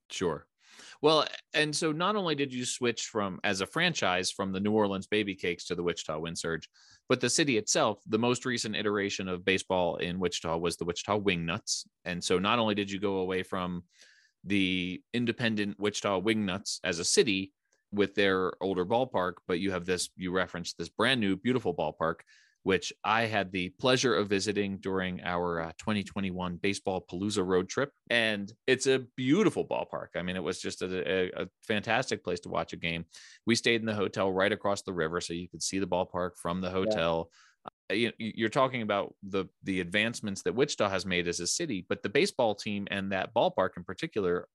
[0.09, 0.45] Sure.
[1.01, 4.71] Well and so not only did you switch from as a franchise from the new
[4.71, 6.69] orleans baby cakes to the wichita wind surge
[7.09, 11.19] but the city itself the most recent iteration of baseball in wichita was the wichita
[11.19, 13.83] wingnuts and so not only did you go away from
[14.43, 17.51] the independent wichita wingnuts as a city
[17.91, 22.21] with their older ballpark but you have this you referenced this brand new beautiful ballpark
[22.63, 27.91] which I had the pleasure of visiting during our uh, 2021 Baseball Palooza road trip.
[28.09, 30.09] And it's a beautiful ballpark.
[30.15, 33.05] I mean, it was just a, a, a, fantastic place to watch a game.
[33.45, 36.31] We stayed in the hotel right across the river, so you could see the ballpark
[36.37, 37.29] from the hotel.
[37.31, 37.35] Yeah.
[37.91, 41.85] Uh, you, are talking about the the advancements that Wichita has made as a city,
[41.89, 44.47] but the baseball team and that ballpark in particular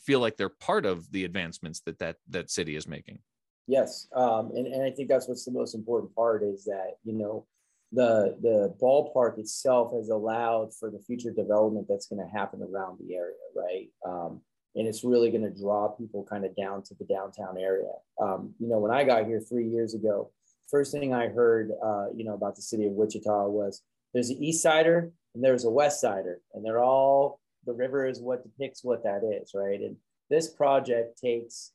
[0.00, 3.18] feel like they're part of the advancements that that that city is making.
[3.66, 7.12] Yes, um, and and I think that's what's the most important part is that you
[7.12, 7.46] know
[7.92, 12.98] the the ballpark itself has allowed for the future development that's going to happen around
[12.98, 13.88] the area, right?
[14.06, 14.40] Um,
[14.74, 17.92] and it's really going to draw people kind of down to the downtown area.
[18.20, 20.30] Um, you know, when I got here three years ago,
[20.70, 23.82] first thing I heard, uh, you know, about the city of Wichita was
[24.14, 28.20] there's an East Sider and there's a West Sider, and they're all the river is
[28.20, 29.80] what depicts what that is, right?
[29.80, 29.96] And
[30.30, 31.72] this project takes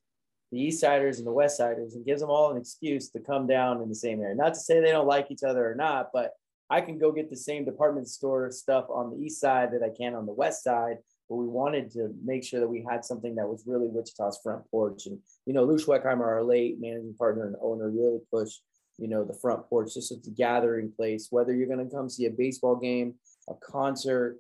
[0.52, 3.48] the East Siders and the West Siders and gives them all an excuse to come
[3.48, 4.36] down in the same area.
[4.36, 6.32] Not to say they don't like each other or not, but
[6.70, 9.96] I can go get the same department store stuff on the East Side that I
[9.96, 10.98] can on the West Side.
[11.30, 14.64] But we wanted to make sure that we had something that was really Wichita's front
[14.72, 15.08] porch.
[15.08, 18.62] And, you know, Lou Schwechheimer, our late managing partner and owner, really pushed,
[18.98, 22.10] you know, the front porch just as a gathering place, whether you're going to come
[22.10, 23.16] see a baseball game,
[23.50, 24.40] a concert,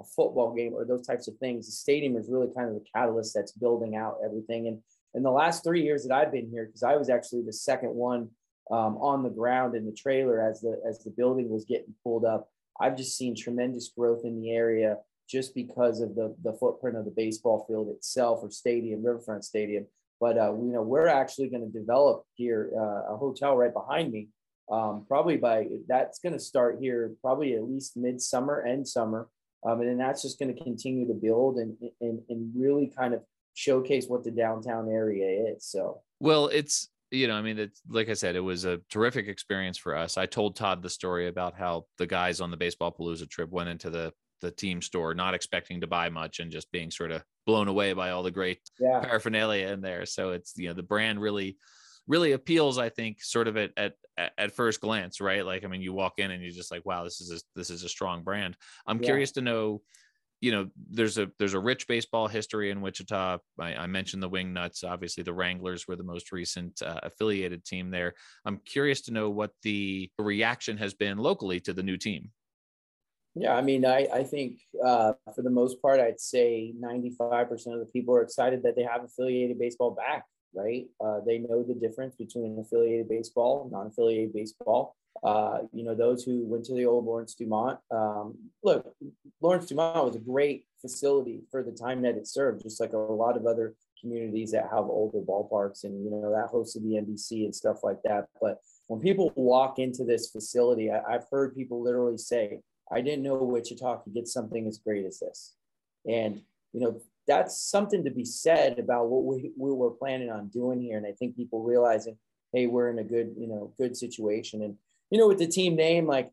[0.00, 1.66] a football game, or those types of things.
[1.66, 4.68] The stadium is really kind of the catalyst that's building out everything.
[4.68, 4.78] And
[5.14, 7.94] in the last three years that I've been here, because I was actually the second
[7.94, 8.28] one
[8.70, 12.24] um, on the ground in the trailer as the as the building was getting pulled
[12.24, 12.48] up,
[12.80, 14.96] I've just seen tremendous growth in the area
[15.28, 19.86] just because of the the footprint of the baseball field itself or stadium, Riverfront Stadium.
[20.20, 24.12] But uh, you know, we're actually going to develop here uh, a hotel right behind
[24.12, 24.28] me.
[24.70, 29.28] Um, probably by that's going to start here probably at least midsummer and summer,
[29.64, 33.14] um, and then that's just going to continue to build and, and and really kind
[33.14, 33.22] of
[33.54, 35.66] showcase what the downtown area is.
[35.66, 39.28] So, well, it's, you know, I mean, it's like I said, it was a terrific
[39.28, 40.16] experience for us.
[40.16, 43.68] I told Todd the story about how the guys on the baseball palooza trip went
[43.68, 47.22] into the the team store not expecting to buy much and just being sort of
[47.46, 49.00] blown away by all the great yeah.
[49.00, 51.58] paraphernalia in there so it's you know the brand really
[52.06, 53.94] really appeals i think sort of at, at
[54.36, 57.04] at first glance right like i mean you walk in and you're just like wow
[57.04, 59.06] this is a, this is a strong brand i'm yeah.
[59.06, 59.80] curious to know
[60.40, 63.38] you know, there's a there's a rich baseball history in Wichita.
[63.58, 64.84] I, I mentioned the Wingnuts.
[64.84, 68.14] Obviously, the Wranglers were the most recent uh, affiliated team there.
[68.46, 72.30] I'm curious to know what the reaction has been locally to the new team.
[73.34, 77.78] Yeah, I mean, I, I think uh, for the most part, I'd say 95% of
[77.78, 80.24] the people are excited that they have affiliated baseball back,
[80.54, 80.86] right?
[81.00, 84.96] Uh, they know the difference between affiliated baseball, non affiliated baseball.
[85.22, 87.78] Uh, you know, those who went to the old Lawrence Dumont.
[87.90, 88.94] Um, look,
[89.40, 92.98] Lawrence Dumont was a great facility for the time that it served, just like a
[92.98, 97.44] lot of other communities that have older ballparks and, you know, that hosted the NBC
[97.44, 98.28] and stuff like that.
[98.40, 103.22] But when people walk into this facility, I, I've heard people literally say, I didn't
[103.22, 105.54] know Wichita could get something as great as this.
[106.08, 106.40] And,
[106.72, 110.80] you know, that's something to be said about what we, we were planning on doing
[110.80, 110.96] here.
[110.96, 112.16] And I think people realizing,
[112.52, 114.62] hey, we're in a good, you know, good situation.
[114.62, 114.76] And,
[115.10, 116.30] you know, with the team name, like,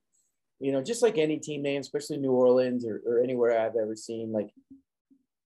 [0.59, 3.95] you know, just like any team name, especially New Orleans or, or anywhere I've ever
[3.95, 4.49] seen, like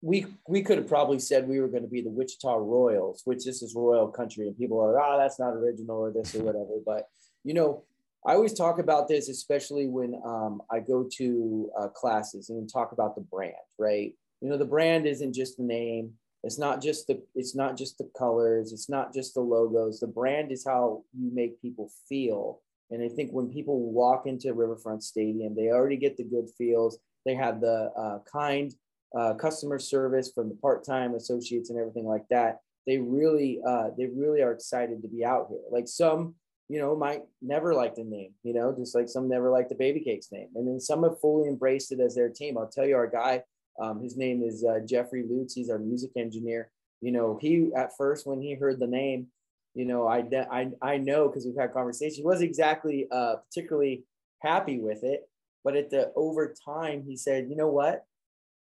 [0.02, 3.44] we we could have probably said we were going to be the Wichita Royals, which
[3.44, 6.42] this is Royal Country, and people are, ah, oh, that's not original or this or
[6.42, 6.78] whatever.
[6.84, 7.08] But
[7.44, 7.84] you know,
[8.26, 12.92] I always talk about this, especially when um, I go to uh, classes and talk
[12.92, 14.14] about the brand, right?
[14.42, 16.14] You know, the brand isn't just the name.
[16.42, 18.72] It's not just the it's not just the colors.
[18.72, 20.00] It's not just the logos.
[20.00, 22.60] The brand is how you make people feel.
[22.90, 26.98] And I think when people walk into Riverfront Stadium, they already get the good feels.
[27.24, 28.74] They have the uh, kind
[29.16, 32.58] uh, customer service from the part-time associates and everything like that.
[32.86, 35.60] They really, uh, they really are excited to be out here.
[35.70, 36.34] Like some
[36.72, 39.74] you know, might never like the name, you know, just like some never like the
[39.74, 40.48] baby cakes name.
[40.54, 42.56] And then some have fully embraced it as their team.
[42.56, 43.42] I'll tell you, our guy,
[43.80, 45.54] um, his name is uh, Jeffrey Lutz.
[45.54, 46.70] He's our music engineer.
[47.00, 49.28] You know, he at first when he heard the name,
[49.74, 52.16] you know, I I, I know because we've had conversations.
[52.16, 54.04] He wasn't exactly uh, particularly
[54.40, 55.28] happy with it,
[55.64, 58.04] but at the over time, he said, you know what,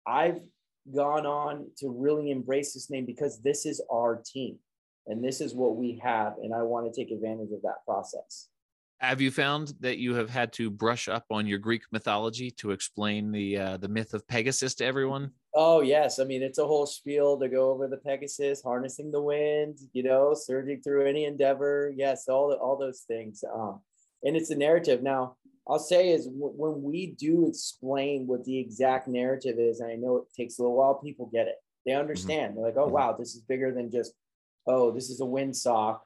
[0.06, 0.40] I've
[0.94, 4.58] gone on to really embrace this name because this is our team
[5.06, 8.48] and this is what we have and i want to take advantage of that process
[8.98, 12.70] have you found that you have had to brush up on your greek mythology to
[12.70, 16.66] explain the uh, the myth of pegasus to everyone oh yes i mean it's a
[16.66, 21.24] whole spiel to go over the pegasus harnessing the wind you know surging through any
[21.24, 23.80] endeavor yes all the, all those things um,
[24.24, 25.36] and it's a narrative now
[25.68, 29.94] i'll say is w- when we do explain what the exact narrative is and i
[29.94, 32.00] know it takes a little while people get it they mm-hmm.
[32.00, 32.62] understand mm-hmm.
[32.62, 32.94] they're like oh mm-hmm.
[32.94, 34.12] wow this is bigger than just
[34.68, 36.00] oh, this is a windsock,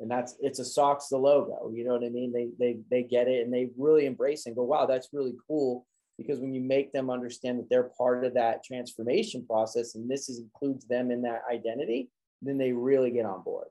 [0.00, 1.70] and that's it's a socks the logo.
[1.74, 2.32] You know what I mean?
[2.32, 5.86] They they they get it and they really embrace and go, wow, that's really cool.
[6.16, 10.28] Because when you make them understand that they're part of that transformation process and this
[10.28, 12.10] is, includes them in that identity,
[12.42, 13.68] then they really get on board.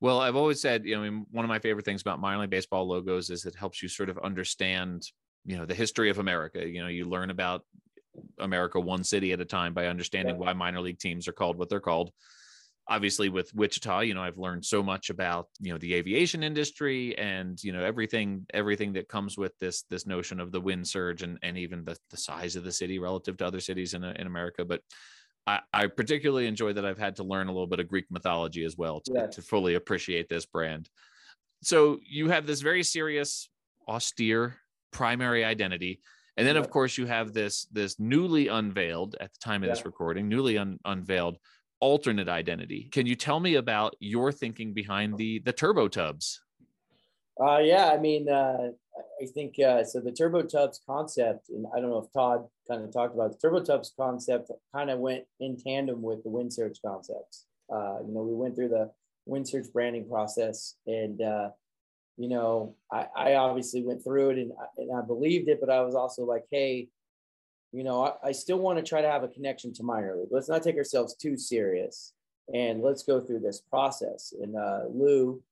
[0.00, 2.40] Well, I've always said, you know, I mean, one of my favorite things about minor
[2.40, 5.04] league baseball logos is it helps you sort of understand,
[5.44, 6.66] you know, the history of America.
[6.66, 7.64] You know, you learn about
[8.38, 10.40] America one city at a time by understanding yeah.
[10.40, 12.12] why minor league teams are called what they're called
[12.88, 17.16] obviously with wichita you know i've learned so much about you know the aviation industry
[17.16, 21.22] and you know everything everything that comes with this this notion of the wind surge
[21.22, 24.26] and and even the, the size of the city relative to other cities in, in
[24.26, 24.80] america but
[25.46, 28.64] I, I particularly enjoy that i've had to learn a little bit of greek mythology
[28.64, 29.36] as well to, yes.
[29.36, 30.88] to fully appreciate this brand
[31.62, 33.48] so you have this very serious
[33.88, 34.56] austere
[34.90, 36.00] primary identity
[36.36, 39.74] and then of course you have this this newly unveiled at the time of yeah.
[39.74, 41.38] this recording newly un- unveiled
[41.82, 42.88] alternate identity.
[42.92, 46.40] Can you tell me about your thinking behind the the turbo tubs?
[47.42, 48.70] Uh, yeah, I mean, uh,
[49.20, 50.00] I think uh, so.
[50.00, 53.38] The turbo tubs concept, and I don't know if Todd kind of talked about the
[53.38, 57.46] turbo tubs concept, kind of went in tandem with the wind surge concepts.
[57.74, 58.90] Uh, you know, we went through the
[59.26, 61.48] wind surge branding process, and uh,
[62.16, 65.80] you know, I, I obviously went through it and, and I believed it, but I
[65.80, 66.88] was also like, hey,
[67.72, 70.28] you know, I, I still want to try to have a connection to minor league.
[70.30, 72.12] Let's not take ourselves too serious
[72.52, 74.32] and let's go through this process.
[74.40, 75.42] And uh, Lou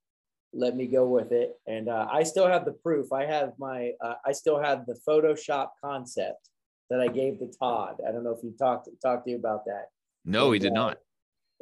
[0.52, 1.58] let me go with it.
[1.66, 3.12] And uh, I still have the proof.
[3.12, 6.48] I have my, uh, I still have the Photoshop concept
[6.88, 7.96] that I gave to Todd.
[8.06, 9.86] I don't know if he talked talked to you about that.
[10.24, 10.98] No, and, he did uh, not.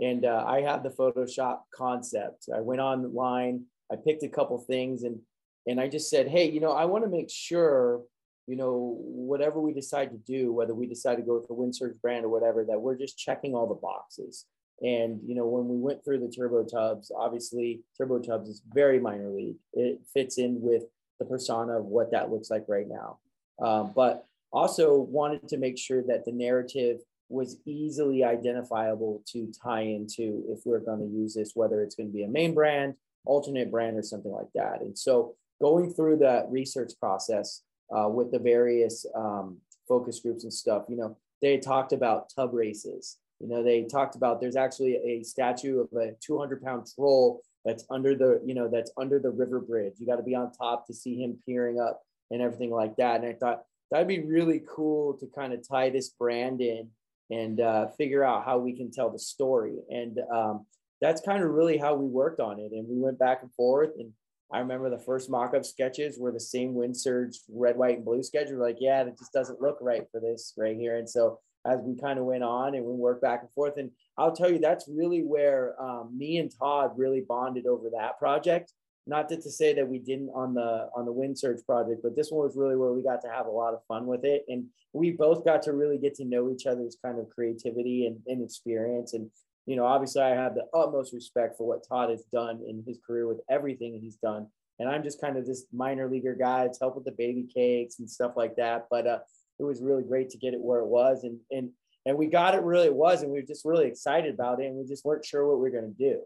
[0.00, 2.48] And uh, I have the Photoshop concept.
[2.54, 5.20] I went online, I picked a couple things, and
[5.66, 8.00] and I just said, hey, you know, I want to make sure
[8.48, 11.76] you know, whatever we decide to do, whether we decide to go with the wind
[11.76, 14.46] surge brand or whatever, that we're just checking all the boxes.
[14.80, 18.98] And you know, when we went through the turbo tubs, obviously turbo tubs is very
[18.98, 19.56] minor league.
[19.74, 20.84] It fits in with
[21.18, 23.18] the persona of what that looks like right now.
[23.60, 29.82] Um, but also wanted to make sure that the narrative was easily identifiable to tie
[29.82, 32.94] into if we're going to use this, whether it's going to be a main brand,
[33.26, 34.80] alternate brand, or something like that.
[34.80, 37.62] And so going through that research process,
[37.96, 40.84] uh, with the various um, focus groups and stuff.
[40.88, 43.18] You know, they talked about tub races.
[43.40, 47.84] You know, they talked about there's actually a statue of a 200 pound troll that's
[47.90, 49.94] under the, you know, that's under the river bridge.
[49.98, 53.22] You got to be on top to see him peering up and everything like that.
[53.22, 56.88] And I thought that'd be really cool to kind of tie this brand in
[57.30, 59.76] and uh, figure out how we can tell the story.
[59.90, 60.66] And um,
[61.00, 62.72] that's kind of really how we worked on it.
[62.72, 63.90] And we went back and forth.
[63.98, 64.12] And
[64.50, 68.22] I remember the first mock-up sketches were the same wind surge, red, white, and blue
[68.22, 68.48] sketch.
[68.50, 70.96] We're like, yeah, that just doesn't look right for this right here.
[70.96, 73.90] And so as we kind of went on and we worked back and forth, and
[74.16, 78.72] I'll tell you, that's really where um, me and Todd really bonded over that project.
[79.06, 82.14] Not to, to say that we didn't on the on the wind surge project, but
[82.14, 84.44] this one was really where we got to have a lot of fun with it,
[84.48, 88.18] and we both got to really get to know each other's kind of creativity and,
[88.26, 89.14] and experience.
[89.14, 89.30] And
[89.68, 92.98] you know, obviously, I have the utmost respect for what Todd has done in his
[93.06, 94.48] career with everything he's done
[94.78, 96.64] and I'm just kind of this minor leaguer guy.
[96.64, 98.86] It's help with the baby cakes and stuff like that.
[98.90, 99.18] But uh,
[99.58, 101.70] it was really great to get it where it was, and and
[102.06, 104.66] and we got it really it was, and we were just really excited about it,
[104.66, 106.20] and we just weren't sure what we were going to do.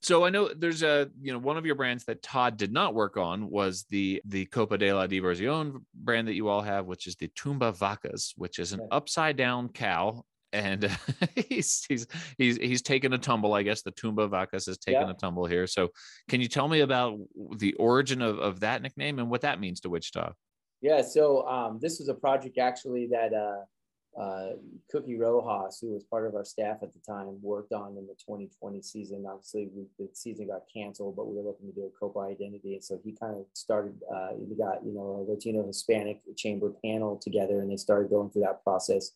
[0.00, 2.94] So I know there's a you know one of your brands that Todd did not
[2.94, 7.06] work on was the the Copa de la Diversión brand that you all have, which
[7.06, 10.90] is the Tumba Vacas, which is an upside down cow and
[11.48, 12.06] he's he's
[12.38, 13.54] he's he's taken a tumble.
[13.54, 15.10] I guess the Tumba Vacas has taken yeah.
[15.10, 15.66] a tumble here.
[15.66, 15.88] So,
[16.28, 17.18] can you tell me about
[17.56, 20.32] the origin of, of that nickname and what that means to Wichita?
[20.80, 24.50] Yeah, so um, this was a project actually that uh, uh,
[24.90, 28.14] Cookie Rojas, who was part of our staff at the time, worked on in the
[28.14, 29.24] 2020 season.
[29.26, 32.74] Obviously, we, the season got canceled, but we were looking to do a Copa identity,
[32.74, 33.94] and so he kind of started.
[34.12, 38.30] Uh, we got you know a Latino Hispanic chamber panel together, and they started going
[38.30, 39.12] through that process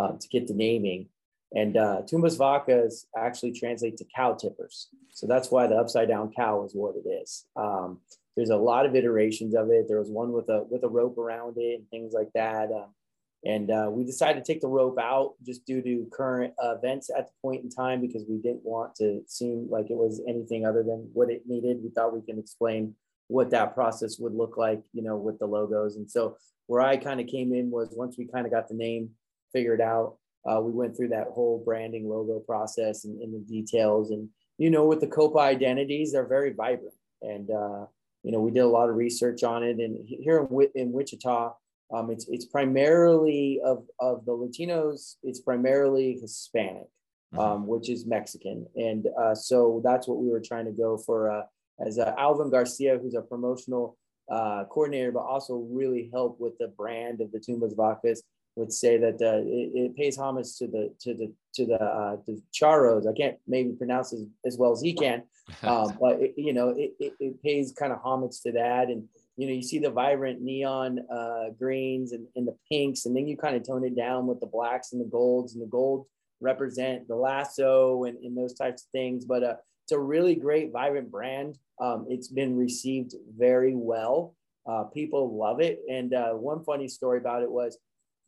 [0.00, 1.08] um, to get the naming.
[1.52, 4.88] And uh, Tumbas Vacas actually translate to cow tippers.
[5.10, 7.44] So that's why the upside down cow is what it is.
[7.56, 7.98] Um,
[8.36, 9.86] there's a lot of iterations of it.
[9.88, 12.70] There was one with a with a rope around it and things like that.
[12.70, 12.86] Uh,
[13.44, 17.26] and uh, we decided to take the rope out just due to current events at
[17.26, 20.82] the point in time because we didn't want to seem like it was anything other
[20.82, 21.82] than what it needed.
[21.82, 22.94] We thought we can explain
[23.28, 25.96] what that process would look like, you know, with the logos.
[25.96, 26.36] And so
[26.66, 29.10] where I kind of came in was once we kind of got the name
[29.52, 30.16] figured out.
[30.48, 34.10] Uh, we went through that whole branding logo process and, and, the details.
[34.10, 36.94] And, you know, with the Copa identities, they're very vibrant.
[37.20, 37.86] And, uh,
[38.22, 39.78] you know, we did a lot of research on it.
[39.78, 41.52] And here in, in Wichita,
[41.92, 46.88] um, it's, it's primarily of, of the Latinos, it's primarily Hispanic,
[47.34, 47.38] mm-hmm.
[47.38, 48.66] um, which is Mexican.
[48.76, 51.42] And uh, so that's what we were trying to go for uh,
[51.84, 53.98] as uh, Alvin Garcia, who's a promotional
[54.30, 58.20] uh, coordinator, but also really help with the brand of the Tumbas Vacas
[58.56, 62.16] would say that uh, it, it, pays homage to the to the to the uh,
[62.26, 63.08] the Charros.
[63.08, 65.22] I can't maybe pronounce as, as well as he can,
[65.62, 68.88] um, but it, you know it, it, it, pays kind of homage to that.
[68.88, 69.04] And
[69.36, 73.26] you know you see the vibrant neon uh, greens and, and the pinks, and then
[73.26, 76.06] you kind of tone it down with the blacks and the golds, and the gold
[76.40, 79.24] represent the lasso and, and those types of things.
[79.24, 81.58] But uh, it's a really great vibrant brand.
[81.80, 84.34] Um, it's been received very well.
[84.64, 85.80] Uh, people love it.
[85.90, 87.78] And uh, one funny story about it was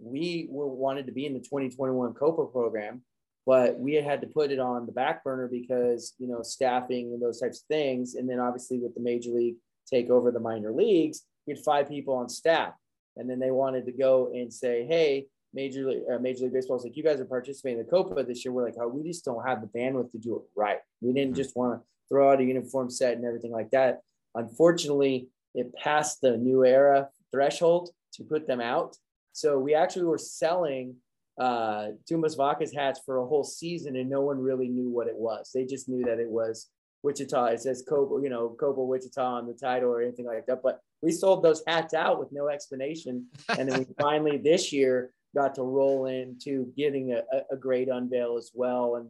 [0.03, 3.03] we were wanted to be in the 2021 COPA program,
[3.47, 7.23] but we had to put it on the back burner because you know staffing and
[7.23, 8.15] those types of things.
[8.15, 9.57] And then obviously with the major league
[9.91, 12.75] take over the minor leagues, we had five people on staff,
[13.17, 15.27] and then they wanted to go and say, hey.
[15.55, 18.23] Major League, uh, Major League Baseball is like, you guys are participating in the Copa
[18.23, 18.53] this year.
[18.53, 20.79] We're like, oh, we just don't have the bandwidth to do it right.
[21.03, 21.43] We didn't mm-hmm.
[21.43, 24.01] just want to throw out a uniform set and everything like that.
[24.35, 28.97] Unfortunately, it passed the new era threshold to put them out.
[29.33, 30.97] So we actually were selling
[31.39, 35.17] uh, Tumbas Vacas hats for a whole season, and no one really knew what it
[35.17, 35.51] was.
[35.55, 36.69] They just knew that it was
[37.03, 37.47] Wichita.
[37.47, 40.63] It says Copa, you know, Copa Wichita on the title or anything like that.
[40.63, 43.27] But we sold those hats out with no explanation,
[43.59, 48.37] and then we finally this year got to roll into getting a, a great unveil
[48.37, 48.97] as well.
[48.97, 49.09] And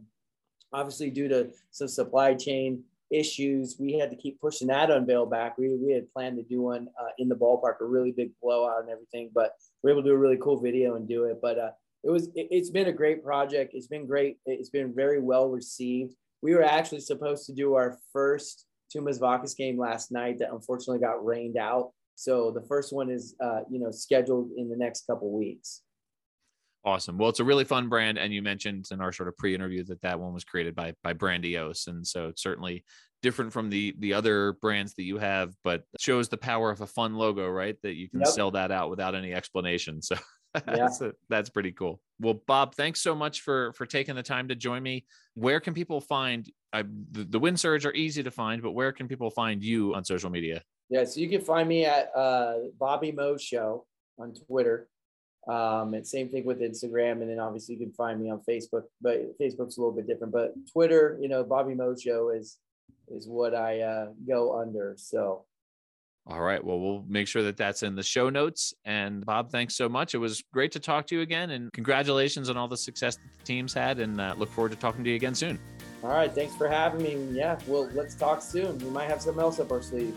[0.71, 5.57] obviously, due to some supply chain issues, we had to keep pushing that unveil back.
[5.57, 8.81] We, we had planned to do one uh, in the ballpark, a really big blowout
[8.81, 9.53] and everything, but
[9.83, 11.39] we are able to do a really cool video and do it.
[11.41, 11.71] But uh,
[12.03, 13.73] it was it, has been a great project.
[13.73, 14.37] It's been great.
[14.45, 16.15] It's been very well received.
[16.41, 20.99] We were actually supposed to do our first Tumbas Vacas game last night that unfortunately
[20.99, 21.91] got rained out.
[22.15, 25.82] So the first one is uh, you know scheduled in the next couple weeks.
[26.85, 27.17] Awesome.
[27.17, 30.01] Well, it's a really fun brand, and you mentioned in our sort of pre-interview that
[30.01, 32.83] that one was created by by Brandiose, and so it's certainly
[33.21, 36.87] different from the the other brands that you have, but shows the power of a
[36.87, 37.77] fun logo, right?
[37.83, 38.27] That you can yep.
[38.27, 40.01] sell that out without any explanation.
[40.01, 40.17] So
[40.65, 41.11] that's, yeah.
[41.29, 42.01] that's pretty cool.
[42.19, 45.05] Well, Bob, thanks so much for for taking the time to join me.
[45.35, 48.91] Where can people find I, the, the Wind Surge are easy to find, but where
[48.91, 50.61] can people find you on social media?
[50.89, 53.85] Yeah, so you can find me at uh, Bobby Mo Show
[54.19, 54.89] on Twitter
[55.47, 58.83] Um, and same thing with Instagram, and then obviously you can find me on Facebook,
[59.01, 60.31] but Facebook's a little bit different.
[60.31, 62.57] But Twitter, you know, Bobby Mojo is
[63.09, 64.95] is what I uh, go under.
[64.97, 65.45] So.
[66.25, 66.63] All right.
[66.63, 68.73] Well, we'll make sure that that's in the show notes.
[68.85, 70.15] And Bob, thanks so much.
[70.15, 73.37] It was great to talk to you again, and congratulations on all the success that
[73.37, 73.99] the team's had.
[73.99, 75.59] And uh, look forward to talking to you again soon.
[76.01, 76.31] All right.
[76.31, 77.37] Thanks for having me.
[77.37, 77.59] Yeah.
[77.67, 78.77] Well, let's talk soon.
[78.79, 80.15] We might have something else up our sleeve.